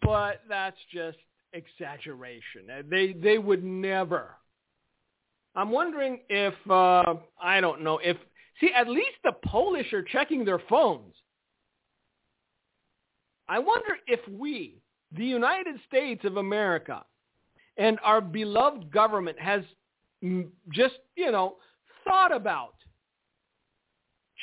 [0.00, 1.18] But that's just
[1.52, 2.62] exaggeration.
[2.88, 4.30] They they would never.
[5.54, 8.16] I'm wondering if uh I don't know if
[8.60, 11.14] see at least the Polish are checking their phones.
[13.48, 14.80] I wonder if we,
[15.14, 17.04] the United States of America,
[17.76, 19.62] and our beloved government has
[20.70, 21.56] just, you know,
[22.04, 22.74] thought about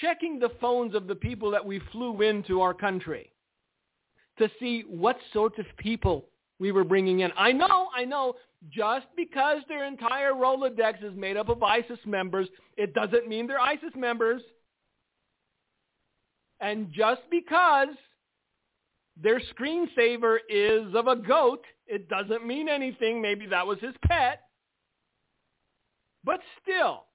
[0.02, 3.32] checking the phones of the people that we flew into our country
[4.38, 6.26] to see what sorts of people
[6.60, 7.32] we were bringing in.
[7.38, 8.34] I know, I know,
[8.70, 13.60] just because their entire Rolodex is made up of ISIS members, it doesn't mean they're
[13.60, 14.42] ISIS members.
[16.62, 17.96] And just because
[19.22, 23.22] their screensaver is of a goat, it doesn't mean anything.
[23.22, 24.42] Maybe that was his pet.
[26.24, 27.06] But still,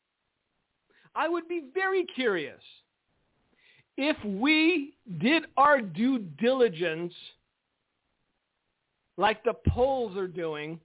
[1.14, 2.60] I would be very curious
[3.96, 7.14] if we did our due diligence
[9.16, 10.80] like the Poles are doing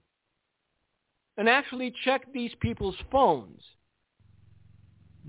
[1.38, 3.62] and actually check these people's phones.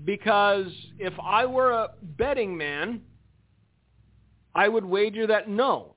[0.03, 0.67] Because
[0.99, 3.01] if I were a betting man,
[4.53, 5.95] I would wager that no.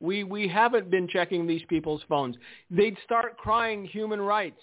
[0.00, 2.36] We, we haven't been checking these people's phones.
[2.70, 4.62] They'd start crying human rights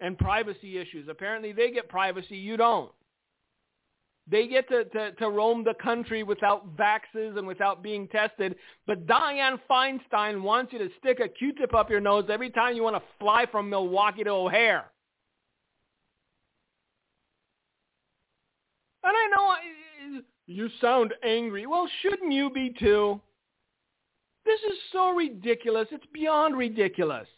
[0.00, 1.08] and privacy issues.
[1.08, 2.92] Apparently they get privacy, you don't.
[4.28, 8.56] They get to, to, to roam the country without vaxes and without being tested.
[8.86, 12.82] But Dianne Feinstein wants you to stick a Q-tip up your nose every time you
[12.82, 14.90] want to fly from Milwaukee to O'Hare.
[19.04, 21.66] And I know you sound angry.
[21.66, 23.20] Well, shouldn't you be too?
[24.44, 25.86] This is so ridiculous.
[25.92, 27.28] It's beyond ridiculous.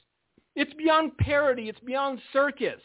[0.59, 1.68] It's beyond parody.
[1.68, 2.83] It's beyond circus.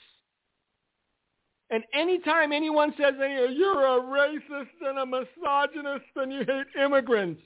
[1.72, 7.42] And anytime anyone says, you're a racist and a misogynist and you hate immigrants,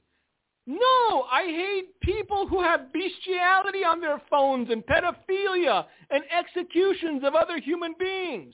[0.65, 7.33] no, I hate people who have bestiality on their phones and pedophilia and executions of
[7.33, 8.53] other human beings.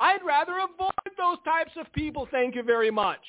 [0.00, 3.22] I'd rather avoid those types of people, thank you very much.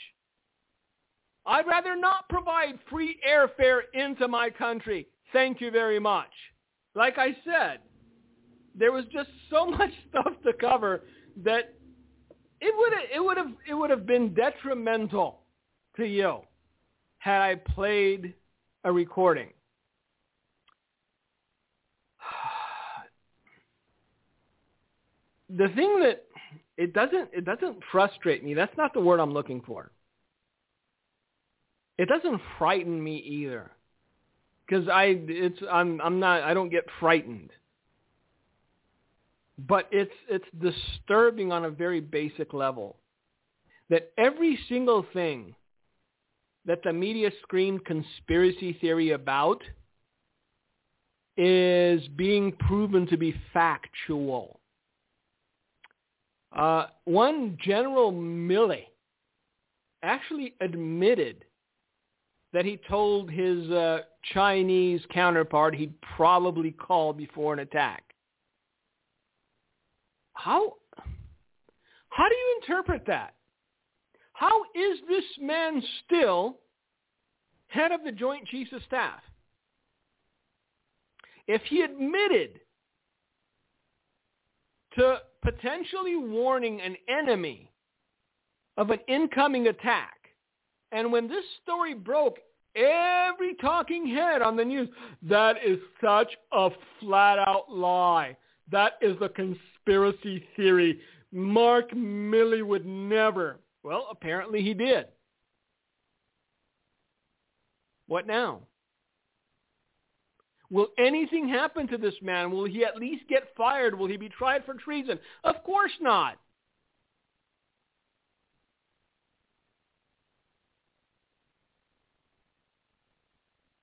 [1.46, 6.32] I'd rather not provide free airfare into my country, thank you very much
[6.96, 7.80] like I said,
[8.76, 11.02] there was just so much stuff to cover
[11.44, 11.74] that
[12.60, 15.42] it would it would have it would have been detrimental
[15.98, 16.40] to you
[17.18, 18.34] had I played
[18.84, 19.50] a recording.
[25.50, 26.26] the thing that
[26.78, 28.54] it doesn't it doesn't frustrate me.
[28.54, 29.92] That's not the word I'm looking for.
[31.98, 33.72] It doesn't frighten me either.
[34.72, 37.52] Cuz I it's I'm I'm not I don't get frightened.
[39.60, 42.98] But it's it's disturbing on a very basic level
[43.90, 45.54] that every single thing
[46.66, 49.62] that the media screamed conspiracy theory about
[51.38, 54.60] is being proven to be factual.
[56.56, 58.86] Uh, one General Milley
[60.04, 61.46] actually admitted
[62.54, 64.00] that he told his uh,
[64.34, 68.04] Chinese counterpart he'd probably call before an attack.
[70.34, 70.74] How
[72.10, 73.36] how do you interpret that?
[74.34, 76.58] How is this man still
[77.68, 79.22] head of the Joint Chiefs of Staff?
[81.48, 82.60] If he admitted
[84.98, 87.72] to potentially warning an enemy
[88.78, 90.21] of an incoming attack,
[90.92, 92.38] and when this story broke,
[92.76, 94.90] every talking head on the news,
[95.24, 96.70] that is such a
[97.00, 98.36] flat out lie.
[98.72, 101.00] That is a conspiracy theory.
[101.32, 103.60] Mark Milley would never.
[103.84, 105.06] Well, apparently he did.
[108.08, 108.62] What now?
[110.70, 112.52] Will anything happen to this man?
[112.52, 113.98] Will he at least get fired?
[113.98, 115.20] Will he be tried for treason?
[115.44, 116.38] Of course not.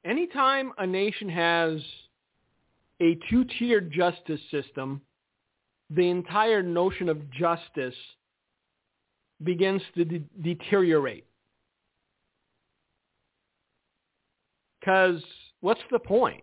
[0.09, 1.81] Anytime a nation has
[3.03, 5.03] a two-tiered justice system,
[5.91, 7.95] the entire notion of justice
[9.45, 11.27] begins to de- deteriorate.
[14.81, 15.23] Because
[15.61, 16.43] what's the point?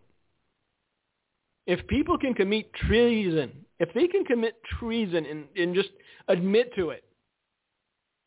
[1.66, 5.90] If people can commit treason, if they can commit treason and, and just
[6.28, 7.04] admit to it,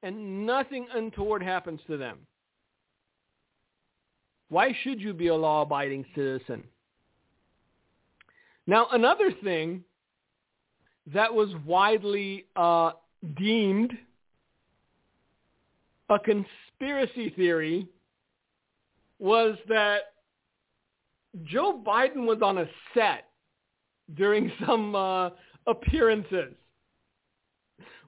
[0.03, 2.18] and nothing untoward happens to them,
[4.49, 6.64] why should you be a law-abiding citizen?
[8.66, 9.82] Now, another thing
[11.12, 12.92] that was widely uh,
[13.36, 13.92] deemed
[16.11, 17.88] a conspiracy theory
[19.18, 19.99] was that
[21.44, 23.24] Joe Biden was on a set
[24.14, 25.30] during some uh,
[25.66, 26.55] appearances.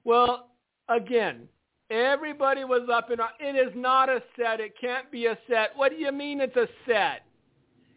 [0.03, 0.49] Well,
[0.89, 1.47] again,
[1.91, 3.19] everybody was up in.
[3.39, 4.59] It is not a set.
[4.59, 5.71] It can't be a set.
[5.75, 7.23] What do you mean it's a set?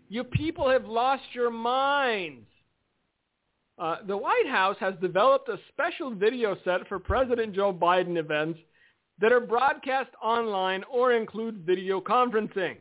[0.08, 2.46] You people have lost your minds.
[3.78, 8.58] Uh, the White House has developed a special video set for President Joe Biden events
[9.20, 12.76] that are broadcast online or include video conferencing.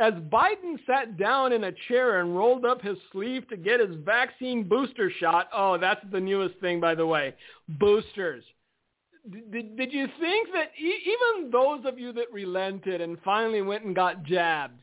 [0.00, 3.96] As Biden sat down in a chair and rolled up his sleeve to get his
[4.04, 7.34] vaccine booster shot, oh, that's the newest thing, by the way,
[7.68, 8.44] boosters.
[9.30, 11.02] Did, did you think that e-
[11.34, 14.80] even those of you that relented and finally went and got jabbed,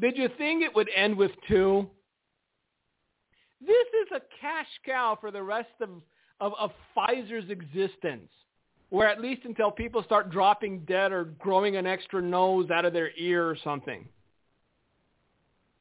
[0.00, 1.88] did you think it would end with two?
[3.60, 5.88] This is a cash cow for the rest of,
[6.40, 8.30] of, of Pfizer's existence
[8.90, 12.92] where at least until people start dropping dead or growing an extra nose out of
[12.92, 14.08] their ear or something.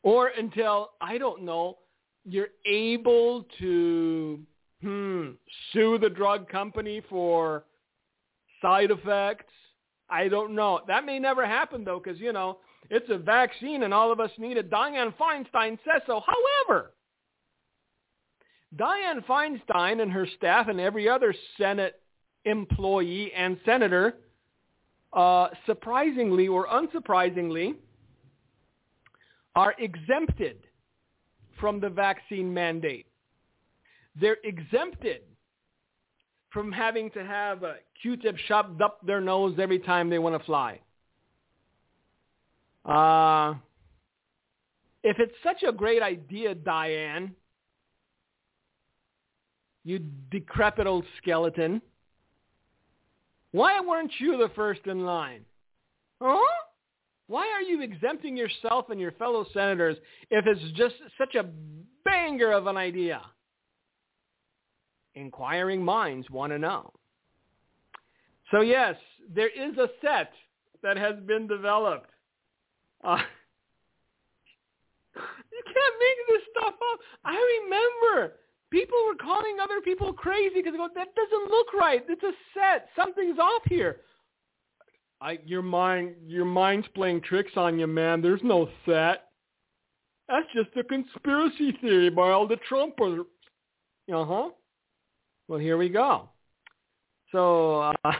[0.03, 1.77] Or until, I don't know,
[2.25, 4.39] you're able to
[4.81, 5.29] hmm,
[5.71, 7.63] sue the drug company for
[8.61, 9.51] side effects.
[10.09, 10.81] I don't know.
[10.87, 14.31] That may never happen though because, you know, it's a vaccine and all of us
[14.37, 14.69] need it.
[14.69, 16.21] Dianne Feinstein says so.
[16.25, 16.93] However,
[18.75, 22.01] Dianne Feinstein and her staff and every other Senate
[22.45, 24.15] employee and senator,
[25.13, 27.75] uh, surprisingly or unsurprisingly,
[29.55, 30.57] are exempted
[31.59, 33.07] from the vaccine mandate.
[34.19, 35.21] They're exempted
[36.49, 40.45] from having to have a Q-tip shoved up their nose every time they want to
[40.45, 40.79] fly.
[42.85, 43.55] Uh,
[45.03, 47.31] if it's such a great idea, Dianne,
[49.83, 49.99] you
[50.31, 51.81] decrepit old skeleton,
[53.51, 55.45] why weren't you the first in line?
[56.21, 56.39] Huh?
[57.27, 59.97] Why are you exempting yourself and your fellow senators
[60.29, 61.45] if it's just such a
[62.05, 63.21] banger of an idea?
[65.17, 66.93] Inquiring minds want to know.
[68.51, 68.95] So yes,
[69.33, 70.31] there is a set
[70.83, 72.11] that has been developed.
[73.03, 73.17] Uh,
[75.15, 76.99] you can't make this stuff up.
[77.25, 78.35] I remember
[78.69, 82.05] people were calling other people crazy because they go, that doesn't look right.
[82.07, 82.89] It's a set.
[82.95, 84.01] Something's off here.
[85.19, 88.21] I, your mind, your mind's playing tricks on you, man.
[88.21, 89.29] There's no set.
[90.29, 93.21] That's just a conspiracy theory by all the Trumpers.
[94.13, 94.49] Uh huh.
[95.47, 96.29] Well, here we go.
[97.31, 97.93] So, uh,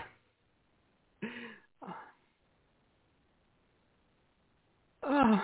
[5.03, 5.37] uh,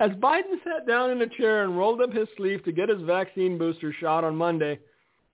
[0.00, 3.02] as Biden sat down in a chair and rolled up his sleeve to get his
[3.02, 4.78] vaccine booster shot on Monday,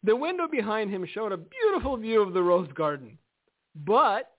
[0.04, 3.18] the window behind him showed a beautiful view of the Rose Garden.
[3.84, 4.32] But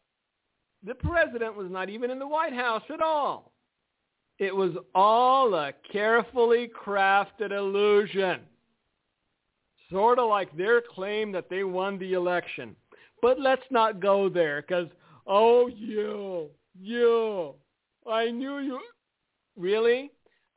[0.85, 3.51] the president was not even in the White House at all.
[4.37, 8.39] It was all a carefully crafted illusion.
[9.91, 12.75] Sort of like their claim that they won the election.
[13.21, 14.87] But let's not go there because,
[15.25, 17.55] oh, you, you,
[18.09, 18.79] I knew you.
[19.57, 20.11] Really?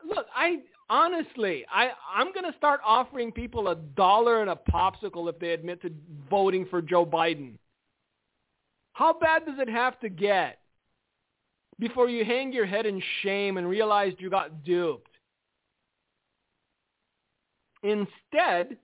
[0.07, 0.59] Look, I
[0.89, 5.51] honestly, I, I'm going to start offering people a dollar and a popsicle if they
[5.51, 5.91] admit to
[6.28, 7.55] voting for Joe Biden.
[8.93, 10.59] How bad does it have to get
[11.78, 15.09] before you hang your head in shame and realize you got duped?
[17.83, 18.76] Instead,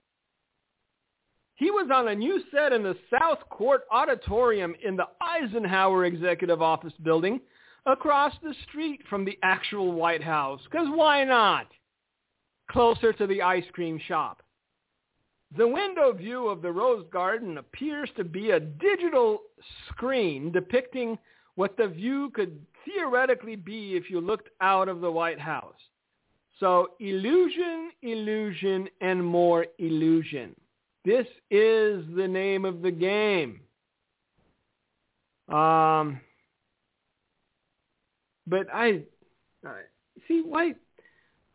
[1.59, 6.63] he was on a new set in the South Court Auditorium in the Eisenhower Executive
[6.63, 7.41] Office building
[7.85, 10.61] across the street from the actual White House.
[10.71, 11.67] Because why not?
[12.71, 14.41] Closer to the ice cream shop.
[15.57, 19.41] The window view of the Rose Garden appears to be a digital
[19.89, 21.19] screen depicting
[21.57, 25.75] what the view could theoretically be if you looked out of the White House.
[26.61, 30.55] So illusion, illusion, and more illusion.
[31.09, 33.61] This is the name of the game.
[35.49, 36.21] Um,
[38.47, 39.05] but I,
[39.65, 39.73] I
[40.29, 40.75] see why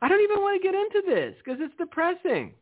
[0.01, 2.53] I don't even want to get into this because it's depressing.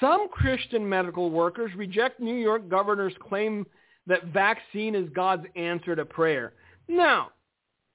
[0.00, 3.64] Some Christian medical workers reject New York governor's claim
[4.08, 6.54] that vaccine is God's answer to prayer.
[6.88, 7.28] Now,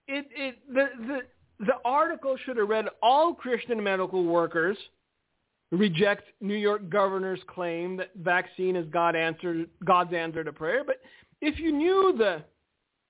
[0.08, 4.78] it, it, the, the, the article should have read all Christian medical workers–
[5.72, 10.84] reject New York governor's claim that vaccine is God answer, God's answer to prayer.
[10.86, 11.02] But
[11.42, 12.44] if you knew the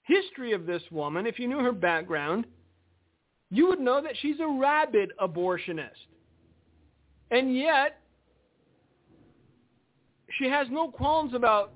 [0.04, 2.46] history of this woman, if you knew her background,
[3.52, 6.08] you would know that she's a rabid abortionist.
[7.32, 8.02] And yet,
[10.38, 11.74] she has no qualms about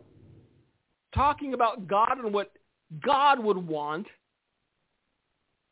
[1.14, 2.52] talking about God and what
[3.04, 4.08] God would want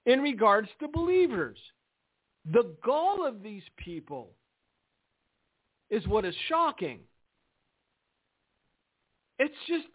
[0.05, 1.57] in regards to believers.
[2.51, 4.31] The goal of these people
[5.89, 6.99] is what is shocking.
[9.39, 9.87] It's just,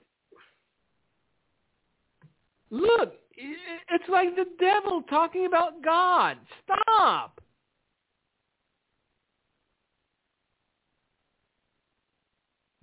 [2.70, 6.38] look, it's like the devil talking about God.
[6.64, 7.40] Stop.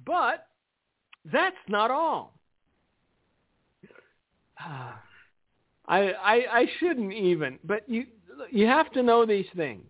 [0.06, 0.48] But
[1.32, 2.34] that's not all.
[4.60, 4.94] I,
[5.88, 8.06] I I shouldn't even, but you
[8.52, 9.84] you have to know these things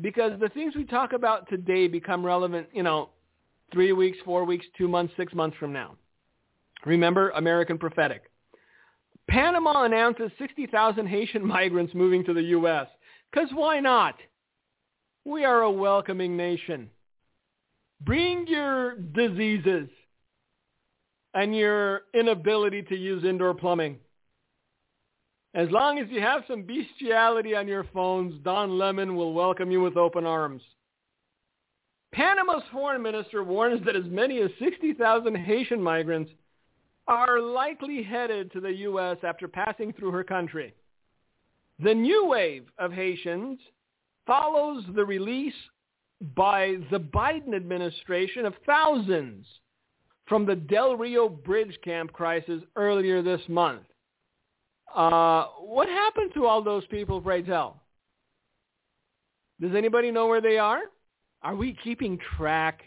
[0.00, 3.10] because the things we talk about today become relevant, you know,
[3.72, 5.96] three weeks, four weeks, two months, six months from now.
[6.84, 8.22] Remember American Prophetic.
[9.28, 12.86] Panama announces 60,000 Haitian migrants moving to the U.S.
[13.30, 14.16] Because why not?
[15.24, 16.90] We are a welcoming nation.
[18.00, 19.88] Bring your diseases
[21.34, 23.98] and your inability to use indoor plumbing.
[25.54, 29.80] As long as you have some bestiality on your phones, Don Lemon will welcome you
[29.80, 30.62] with open arms.
[32.12, 36.30] Panama's foreign minister warns that as many as 60,000 Haitian migrants
[37.08, 39.16] are likely headed to the U.S.
[39.24, 40.72] after passing through her country.
[41.82, 43.58] The new wave of Haitians
[44.26, 45.54] follows the release
[46.36, 49.46] by the Biden administration of thousands
[50.26, 53.82] from the Del Rio bridge camp crisis earlier this month.
[54.94, 57.80] Uh, what happened to all those people, pray tell?
[59.60, 60.80] Does anybody know where they are?
[61.42, 62.82] Are we keeping track?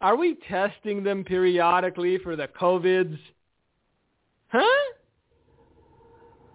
[0.00, 3.18] Are we testing them periodically for the COVIDs?
[4.48, 4.92] Huh?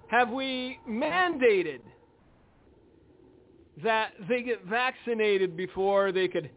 [0.08, 1.80] Have we mandated
[3.84, 6.50] that they get vaccinated before they could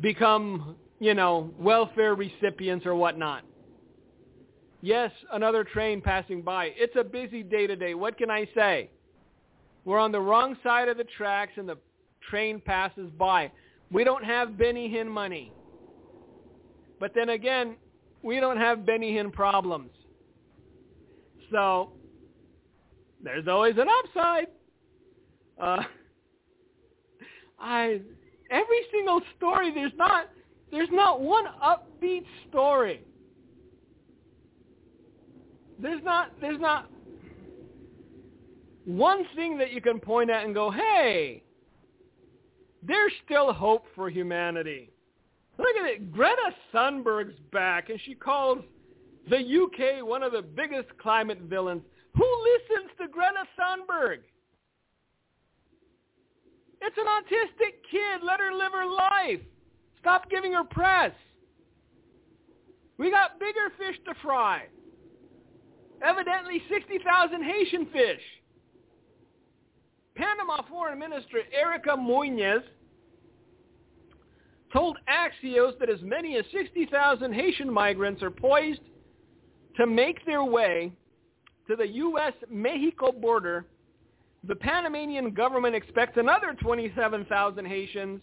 [0.00, 3.44] become, you know, welfare recipients or whatnot?
[4.82, 6.70] Yes, another train passing by.
[6.76, 7.94] It's a busy day today.
[7.94, 8.90] What can I say?
[9.84, 11.76] We're on the wrong side of the tracks and the
[12.28, 13.50] train passes by.
[13.90, 15.52] We don't have Benny Hinn money.
[16.98, 17.76] But then again,
[18.22, 19.90] we don't have Benny Hinn problems.
[21.50, 21.92] So
[23.22, 24.46] there's always an upside.
[25.60, 25.82] Uh,
[27.60, 28.00] I
[28.50, 30.30] every single story there's not
[30.70, 33.04] there's not one upbeat story
[35.80, 36.90] there's not there's not
[38.84, 41.42] one thing that you can point at and go, hey,
[42.82, 44.90] there's still hope for humanity.
[45.58, 46.12] Look at it.
[46.12, 48.60] Greta Thunberg's back, and she calls
[49.28, 51.82] the UK one of the biggest climate villains.
[52.16, 54.18] Who listens to Greta Thunberg?
[56.80, 58.26] It's an autistic kid.
[58.26, 59.40] Let her live her life.
[60.00, 61.12] Stop giving her press.
[62.96, 64.62] We got bigger fish to fry.
[66.02, 68.22] Evidently 60,000 Haitian fish.
[70.14, 72.62] Panama Foreign Minister Erika Mouynes
[74.72, 78.80] told Axios that as many as 60,000 Haitian migrants are poised
[79.76, 80.92] to make their way
[81.68, 83.66] to the U.S.-Mexico border.
[84.44, 88.20] The Panamanian government expects another 27,000 Haitians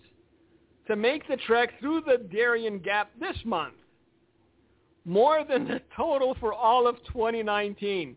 [0.87, 3.75] to make the trek through the Darien Gap this month,
[5.07, 8.15] more than the total for all of 2019.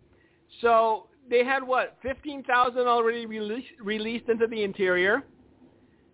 [0.61, 5.23] So they had what, 15,000 already released, released into the interior.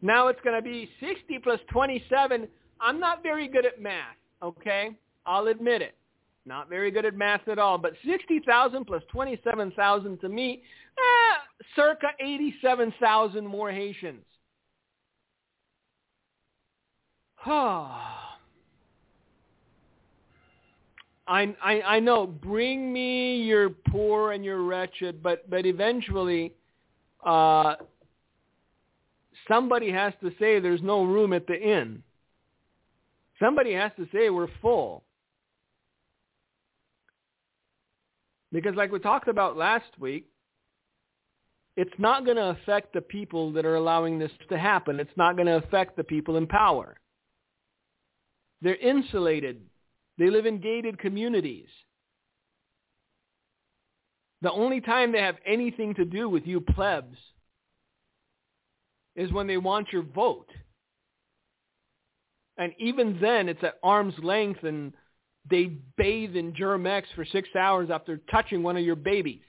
[0.03, 2.47] Now it's going to be 60 plus 27.
[2.79, 4.91] I'm not very good at math, okay?
[5.24, 5.95] I'll admit it.
[6.45, 7.79] Not very good at math at all.
[7.79, 10.62] But 60,000 plus 27,000 to me,
[10.99, 14.24] eh, circa 87,000 more Haitians.
[21.29, 26.53] I, I, I know, bring me your poor and your wretched, but, but eventually
[27.24, 27.74] uh,
[29.49, 32.03] somebody has to say there's no room at the inn.
[33.41, 35.03] Somebody has to say we're full.
[38.53, 40.27] Because like we talked about last week,
[41.77, 44.99] it's not going to affect the people that are allowing this to happen.
[44.99, 46.97] It's not going to affect the people in power.
[48.62, 49.61] They're insulated.
[50.19, 51.69] They live in gated communities.
[54.43, 57.17] The only time they have anything to do with you plebs
[59.14, 60.51] is when they want your vote.
[62.59, 64.93] And even then, it's at arm's length and
[65.49, 69.43] they bathe in Germ-X for six hours after touching one of your babies.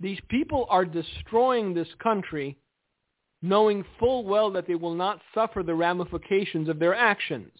[0.00, 2.58] These people are destroying this country
[3.40, 7.50] knowing full well that they will not suffer the ramifications of their actions.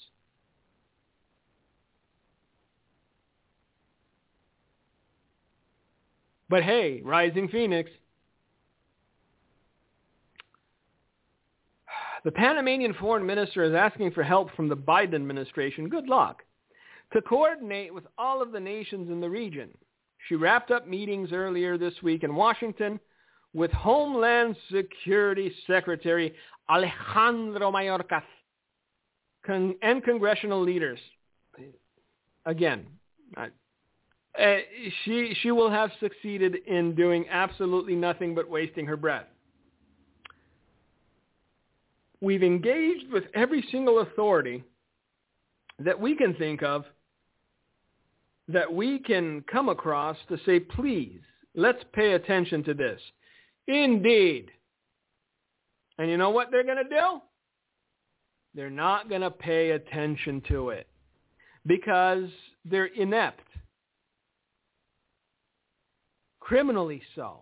[6.53, 7.91] But hey, Rising Phoenix,
[12.25, 15.89] The Panamanian foreign minister is asking for help from the Biden administration.
[15.89, 16.43] Good luck.
[17.15, 19.71] To coordinate with all of the nations in the region.
[20.29, 23.01] She wrapped up meetings earlier this week in Washington
[23.55, 26.35] with Homeland Security Secretary
[26.69, 28.23] Alejandro Mayorkas
[29.49, 30.99] and congressional leaders.
[32.45, 32.89] Again,
[34.41, 34.57] uh,
[35.05, 39.27] she, she will have succeeded in doing absolutely nothing but wasting her breath.
[42.21, 44.65] We've engaged with every single authority
[45.81, 46.85] that we can think of
[48.49, 51.21] that we can come across to say, please,
[51.55, 53.01] let's pay attention to this.
[53.67, 54.51] Indeed.
[55.99, 57.21] And you know what they're going to do?
[58.55, 60.87] They're not going to pay attention to it
[61.67, 62.29] because
[62.65, 63.47] they're inept.
[66.45, 67.41] Criminally so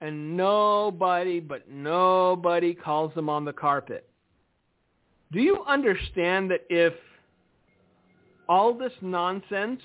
[0.00, 4.08] and nobody but nobody calls them on the carpet.
[5.32, 6.94] Do you understand that if
[8.48, 9.80] all this nonsense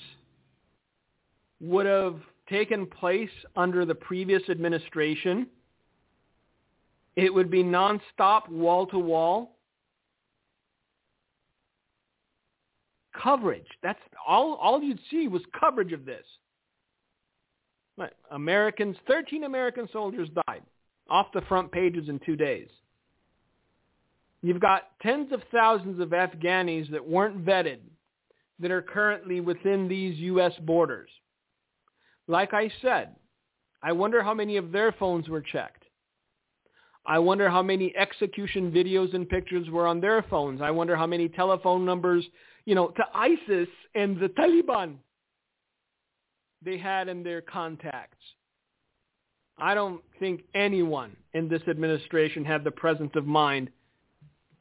[1.61, 2.15] would have
[2.49, 5.47] taken place under the previous administration,
[7.15, 9.57] it would be nonstop, wall to wall
[13.21, 13.67] coverage.
[13.83, 14.55] That's all.
[14.55, 16.25] All you'd see was coverage of this.
[18.31, 20.63] Americans, 13 American soldiers died
[21.09, 22.69] off the front pages in two days.
[24.41, 27.79] You've got tens of thousands of Afghanis that weren't vetted
[28.59, 30.53] that are currently within these U.S.
[30.61, 31.09] borders.
[32.27, 33.15] Like I said,
[33.81, 35.83] I wonder how many of their phones were checked.
[37.05, 40.61] I wonder how many execution videos and pictures were on their phones.
[40.61, 42.25] I wonder how many telephone numbers,
[42.65, 44.95] you know, to ISIS and the Taliban
[46.63, 48.17] they had in their contacts.
[49.57, 53.69] I don't think anyone in this administration had the presence of mind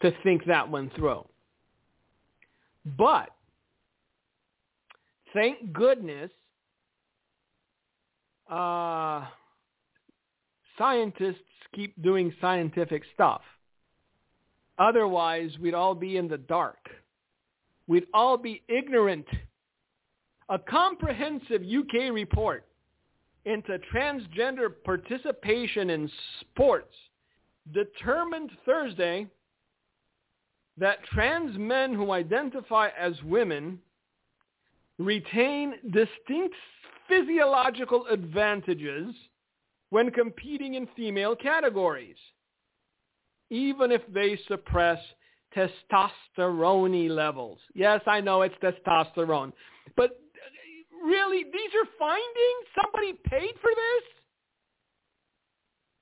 [0.03, 1.24] to think that one through.
[2.96, 3.30] But
[5.34, 6.30] thank goodness
[8.51, 9.26] uh,
[10.76, 11.36] scientists
[11.74, 13.42] keep doing scientific stuff.
[14.78, 16.78] Otherwise, we'd all be in the dark.
[17.86, 19.26] We'd all be ignorant
[20.49, 22.64] a comprehensive UK report
[23.44, 26.94] into transgender participation in sports
[27.72, 29.26] determined Thursday
[30.78, 33.78] that trans men who identify as women
[34.99, 36.55] retain distinct
[37.09, 39.14] physiological advantages
[39.90, 42.16] when competing in female categories,
[43.51, 44.99] even if they suppress
[45.57, 47.59] testosterone levels.
[47.74, 49.53] Yes, I know it's testosterone.
[49.96, 50.20] But
[51.09, 52.64] really, these are findings?
[52.82, 54.04] Somebody paid for this?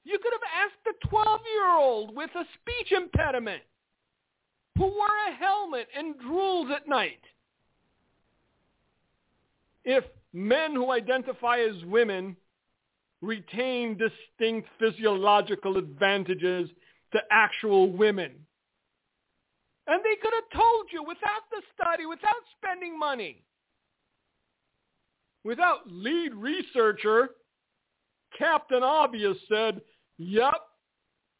[0.04, 3.62] You could have asked a 12-year-old with a speech impediment
[4.76, 7.20] who wore a helmet and drools at night.
[9.84, 12.36] If men who identify as women
[13.22, 16.68] retain distinct physiological advantages
[17.12, 18.32] to actual women.
[19.86, 23.42] And they could have told you without the study, without spending money,
[25.46, 27.30] without lead researcher,
[28.36, 29.80] Captain Obvious said,
[30.18, 30.60] yep,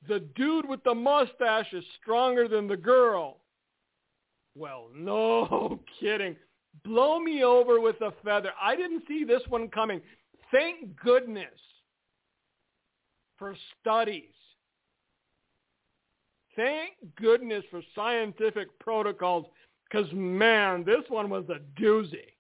[0.09, 3.41] the dude with the mustache is stronger than the girl.
[4.55, 6.37] Well, no kidding.
[6.85, 8.53] Blow me over with a feather.
[8.63, 10.01] I didn't see this one coming.
[10.53, 11.59] Thank goodness
[13.39, 14.23] for studies.
[16.55, 19.47] Thank goodness for scientific protocols
[19.91, 22.36] because, man, this one was a doozy.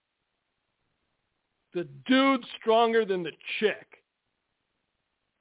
[1.76, 3.86] The dude's stronger than the chick.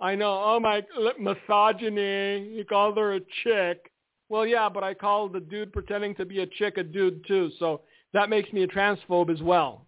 [0.01, 0.83] I know, oh my,
[1.17, 3.89] misogyny, you called her a chick.
[4.27, 7.51] Well, yeah, but I called the dude pretending to be a chick a dude too,
[7.57, 9.85] so that makes me a transphobe as well.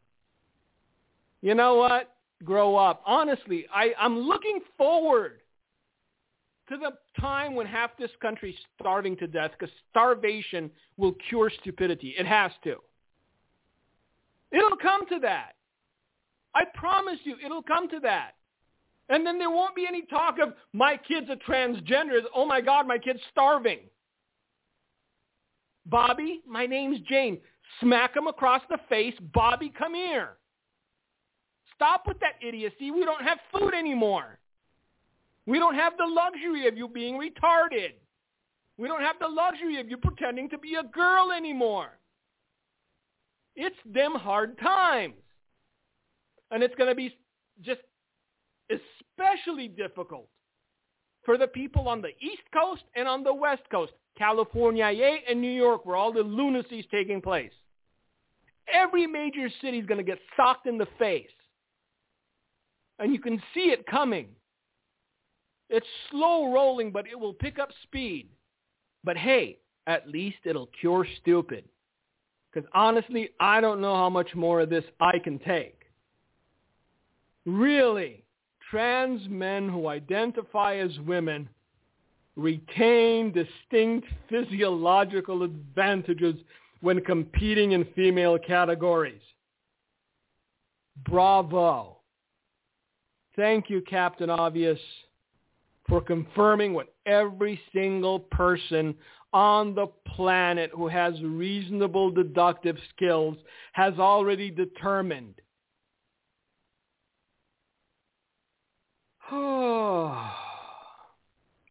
[1.41, 2.15] You know what?
[2.45, 3.01] Grow up.
[3.05, 5.41] Honestly, I, I'm looking forward
[6.69, 12.15] to the time when half this country's starving to death because starvation will cure stupidity.
[12.17, 12.77] It has to.
[14.53, 15.56] It'll come to that.
[16.57, 18.31] I promise you, it'll come to that.
[19.09, 22.19] And then there won't be any talk of my kid's a transgender.
[22.35, 23.81] Oh my God, my kid's starving.
[25.85, 27.37] Bobby, my name's Jane.
[27.79, 29.13] Smack him across the face.
[29.35, 30.37] Bobby, come here.
[31.75, 32.89] Stop with that idiocy.
[32.89, 34.39] We don't have food anymore.
[35.45, 37.93] We don't have the luxury of you being retarded.
[38.79, 41.99] We don't have the luxury of you pretending to be a girl anymore.
[43.55, 45.13] It's them hard times.
[46.51, 47.15] And it's going to be
[47.61, 47.81] just
[48.69, 50.27] especially difficult
[51.23, 54.85] for the people on the East Coast and on the West Coast, California
[55.29, 57.51] and New York, where all the lunacy is taking place.
[58.73, 61.27] Every major city is going to get socked in the face.
[62.99, 64.27] And you can see it coming.
[65.69, 68.29] It's slow rolling, but it will pick up speed.
[69.03, 71.65] But hey, at least it'll cure stupid.
[72.51, 75.76] Because honestly, I don't know how much more of this I can take.
[77.47, 78.23] Really,
[78.69, 81.49] trans men who identify as women
[82.35, 86.35] retain distinct physiological advantages
[86.81, 89.21] when competing in female categories.
[91.09, 91.97] Bravo.
[93.35, 94.79] Thank you, Captain Obvious
[95.87, 98.93] for confirming what every single person
[99.33, 103.37] on the planet who has reasonable deductive skills
[103.73, 105.35] has already determined.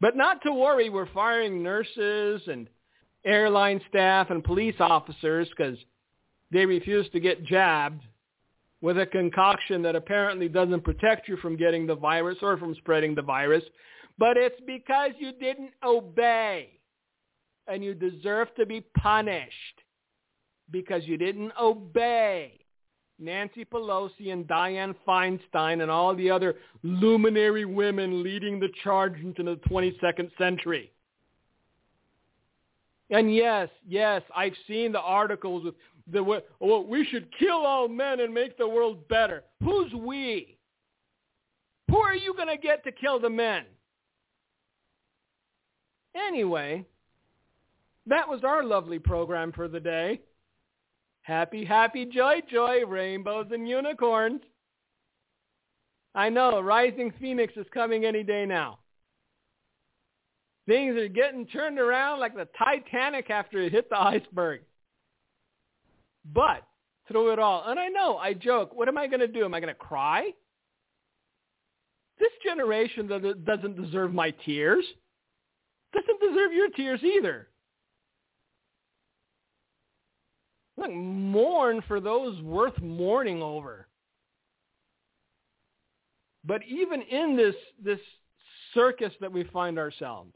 [0.00, 2.68] but not to worry, we're firing nurses and
[3.24, 5.78] airline staff and police officers because
[6.52, 8.02] they refuse to get jabbed
[8.80, 13.14] with a concoction that apparently doesn't protect you from getting the virus or from spreading
[13.14, 13.64] the virus,
[14.18, 16.70] but it's because you didn't obey.
[17.68, 19.82] And you deserve to be punished
[20.70, 22.61] because you didn't obey.
[23.18, 29.42] Nancy Pelosi and Dianne Feinstein and all the other luminary women leading the charge into
[29.42, 30.92] the 22nd century.
[33.10, 35.74] And yes, yes, I've seen the articles with
[36.12, 39.42] the well, we should kill all men and make the world better.
[39.62, 40.56] Who's we?
[41.90, 43.64] Who are you going to get to kill the men?
[46.14, 46.84] Anyway,
[48.06, 50.20] that was our lovely program for the day.
[51.26, 54.40] Happy, happy, joy, joy, rainbows and unicorns.
[56.14, 58.78] I know, Rising Phoenix is coming any day now.
[60.68, 64.60] Things are getting turned around like the Titanic after it hit the iceberg.
[66.32, 66.62] But
[67.08, 69.44] through it all, and I know, I joke, what am I going to do?
[69.44, 70.30] Am I going to cry?
[72.20, 73.08] This generation
[73.44, 74.84] doesn't deserve my tears
[75.92, 77.48] doesn't deserve your tears either.
[80.76, 83.86] Look, mourn for those worth mourning over.
[86.44, 87.98] But even in this, this
[88.74, 90.34] circus that we find ourselves,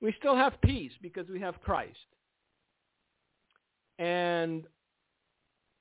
[0.00, 1.96] we still have peace because we have Christ.
[3.98, 4.64] And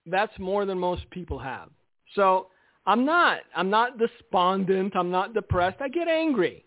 [0.05, 1.69] that's more than most people have.
[2.15, 2.47] So
[2.85, 3.41] I'm not.
[3.55, 4.95] I'm not despondent.
[4.95, 5.77] I'm not depressed.
[5.81, 6.65] I get angry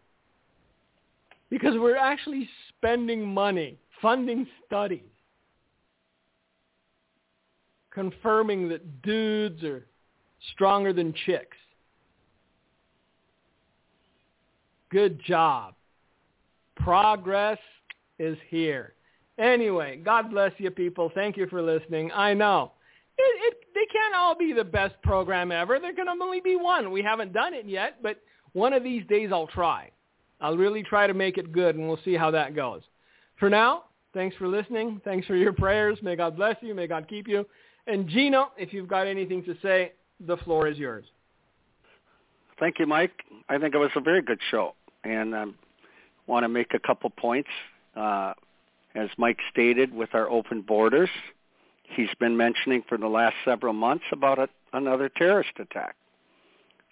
[1.51, 5.10] because we're actually spending money, funding studies,
[7.91, 9.86] confirming that dudes are
[10.53, 11.57] stronger than chicks.
[14.91, 15.74] Good job.
[16.76, 17.59] Progress
[18.18, 18.95] is here.
[19.38, 21.11] Anyway, God bless you people.
[21.14, 22.11] Thank you for listening.
[22.12, 22.72] I know.
[23.16, 25.78] It, it, they can't all be the best program ever.
[25.78, 26.91] There can only be one.
[26.91, 28.20] We haven't done it yet, but
[28.53, 29.91] one of these days I'll try.
[30.41, 32.80] I'll really try to make it good, and we'll see how that goes.
[33.38, 33.84] For now,
[34.14, 35.01] thanks for listening.
[35.05, 35.99] Thanks for your prayers.
[36.03, 36.74] May God bless you.
[36.74, 37.47] May God keep you.
[37.91, 39.93] And Gino, if you've got anything to say,
[40.24, 41.05] the floor is yours.
[42.61, 43.11] Thank you, Mike.
[43.49, 45.47] I think it was a very good show, and I
[46.28, 47.49] want to make a couple points.
[47.97, 48.34] Uh,
[48.95, 51.09] as Mike stated, with our open borders,
[51.82, 55.97] he's been mentioning for the last several months about a, another terrorist attack.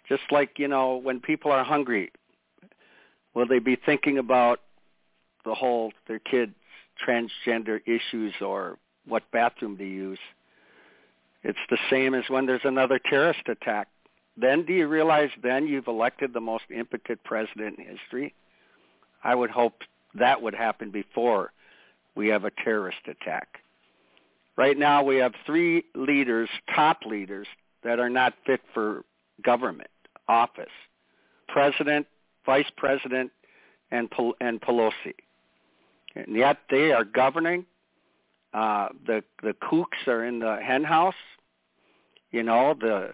[0.08, 2.10] Just like, you know, when people are hungry,
[3.34, 4.62] will they be thinking about
[5.44, 6.54] the whole their kids
[7.06, 10.18] transgender issues or what bathroom to use?
[11.42, 13.88] It's the same as when there's another terrorist attack.
[14.36, 18.34] Then do you realize then you've elected the most impotent president in history?
[19.22, 19.82] I would hope
[20.14, 21.52] that would happen before
[22.14, 23.58] we have a terrorist attack.
[24.56, 27.46] Right now we have three leaders, top leaders,
[27.84, 29.04] that are not fit for
[29.42, 29.90] government
[30.28, 30.66] office.
[31.48, 32.06] President,
[32.44, 33.30] Vice President,
[33.90, 34.08] and,
[34.40, 35.14] and Pelosi.
[36.14, 37.66] And yet they are governing.
[38.54, 41.14] Uh, the the kooks are in the henhouse.
[42.30, 43.12] You know the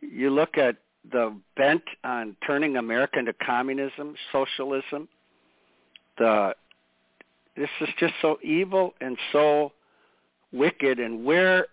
[0.00, 0.76] you look at
[1.10, 5.08] the bent on turning America into communism, socialism.
[6.18, 6.54] The
[7.56, 9.72] this is just so evil and so
[10.52, 11.66] wicked and where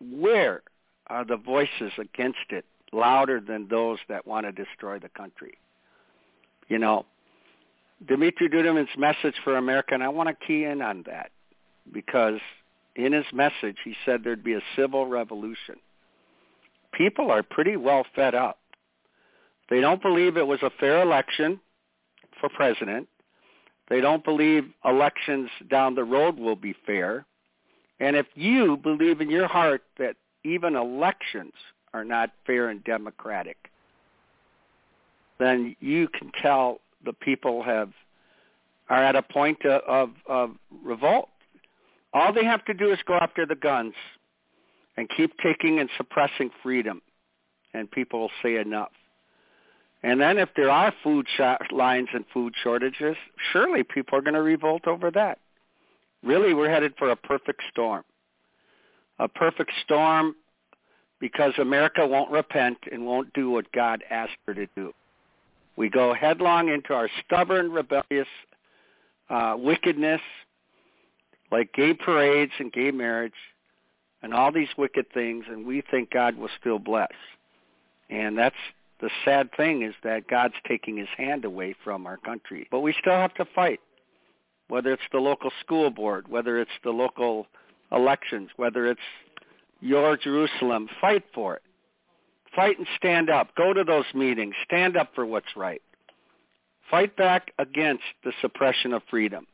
[0.00, 0.62] where
[1.08, 5.58] are the voices against it louder than those that want to destroy the country?
[6.68, 7.04] You know,
[8.06, 11.30] Dumitru Duduman's message for America, and I want to key in on that
[11.90, 12.40] because
[12.96, 15.76] in his message he said there'd be a civil revolution.
[16.92, 18.58] People are pretty well fed up.
[19.70, 21.60] They don't believe it was a fair election
[22.40, 23.08] for president.
[23.88, 27.24] They don't believe elections down the road will be fair.
[28.00, 31.52] And if you believe in your heart that even elections
[31.94, 33.70] are not fair and democratic,
[35.38, 37.92] then you can tell the people have
[38.88, 40.50] are at a point of, of, of
[40.84, 41.28] revolt.
[42.12, 43.94] All they have to do is go after the guns
[44.96, 47.00] and keep taking and suppressing freedom,
[47.72, 48.90] and people will say enough.
[50.02, 53.16] And then if there are food sh- lines and food shortages,
[53.52, 55.38] surely people are going to revolt over that.
[56.22, 58.04] Really, we're headed for a perfect storm.
[59.18, 60.34] A perfect storm
[61.20, 64.92] because America won't repent and won't do what God asked her to do.
[65.76, 68.26] We go headlong into our stubborn, rebellious
[69.30, 70.20] uh, wickedness,
[71.52, 73.32] like gay parades and gay marriage,
[74.22, 77.12] and all these wicked things, and we think God will still bless.
[78.08, 78.56] And that's
[79.00, 82.66] the sad thing is that God's taking his hand away from our country.
[82.70, 83.80] But we still have to fight,
[84.68, 87.46] whether it's the local school board, whether it's the local
[87.90, 89.00] elections, whether it's
[89.80, 90.88] your Jerusalem.
[91.00, 91.62] Fight for it.
[92.54, 93.54] Fight and stand up.
[93.56, 94.54] Go to those meetings.
[94.64, 95.82] Stand up for what's right.
[96.90, 99.46] Fight back against the suppression of freedom.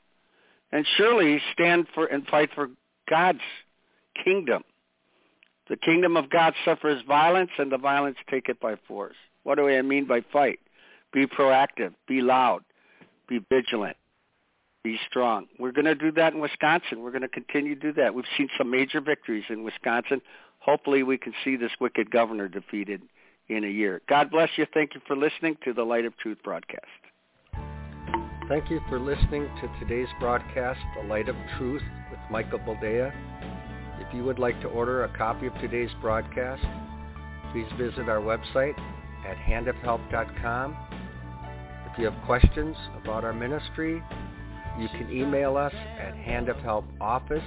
[0.70, 2.68] And surely stand for and fight for
[3.08, 3.40] God's
[4.22, 4.64] kingdom.
[5.68, 9.16] The kingdom of God suffers violence, and the violence take it by force.
[9.42, 10.60] What do I mean by fight?
[11.12, 11.94] Be proactive.
[12.06, 12.64] Be loud.
[13.28, 13.96] Be vigilant.
[14.82, 15.46] Be strong.
[15.58, 17.02] We're going to do that in Wisconsin.
[17.02, 18.14] We're going to continue to do that.
[18.14, 20.22] We've seen some major victories in Wisconsin.
[20.60, 23.02] Hopefully we can see this wicked governor defeated
[23.48, 24.00] in a year.
[24.08, 24.66] God bless you.
[24.72, 26.86] Thank you for listening to the Light of Truth broadcast.
[28.49, 33.12] Thank you for listening to today's broadcast, The Light of Truth with Michael Boldea.
[34.01, 36.64] If you would like to order a copy of today's broadcast,
[37.53, 38.72] please visit our website
[39.28, 40.74] at handofhelp.com.
[41.92, 44.03] If you have questions about our ministry,
[44.80, 47.44] you can email us at handofhelpoffice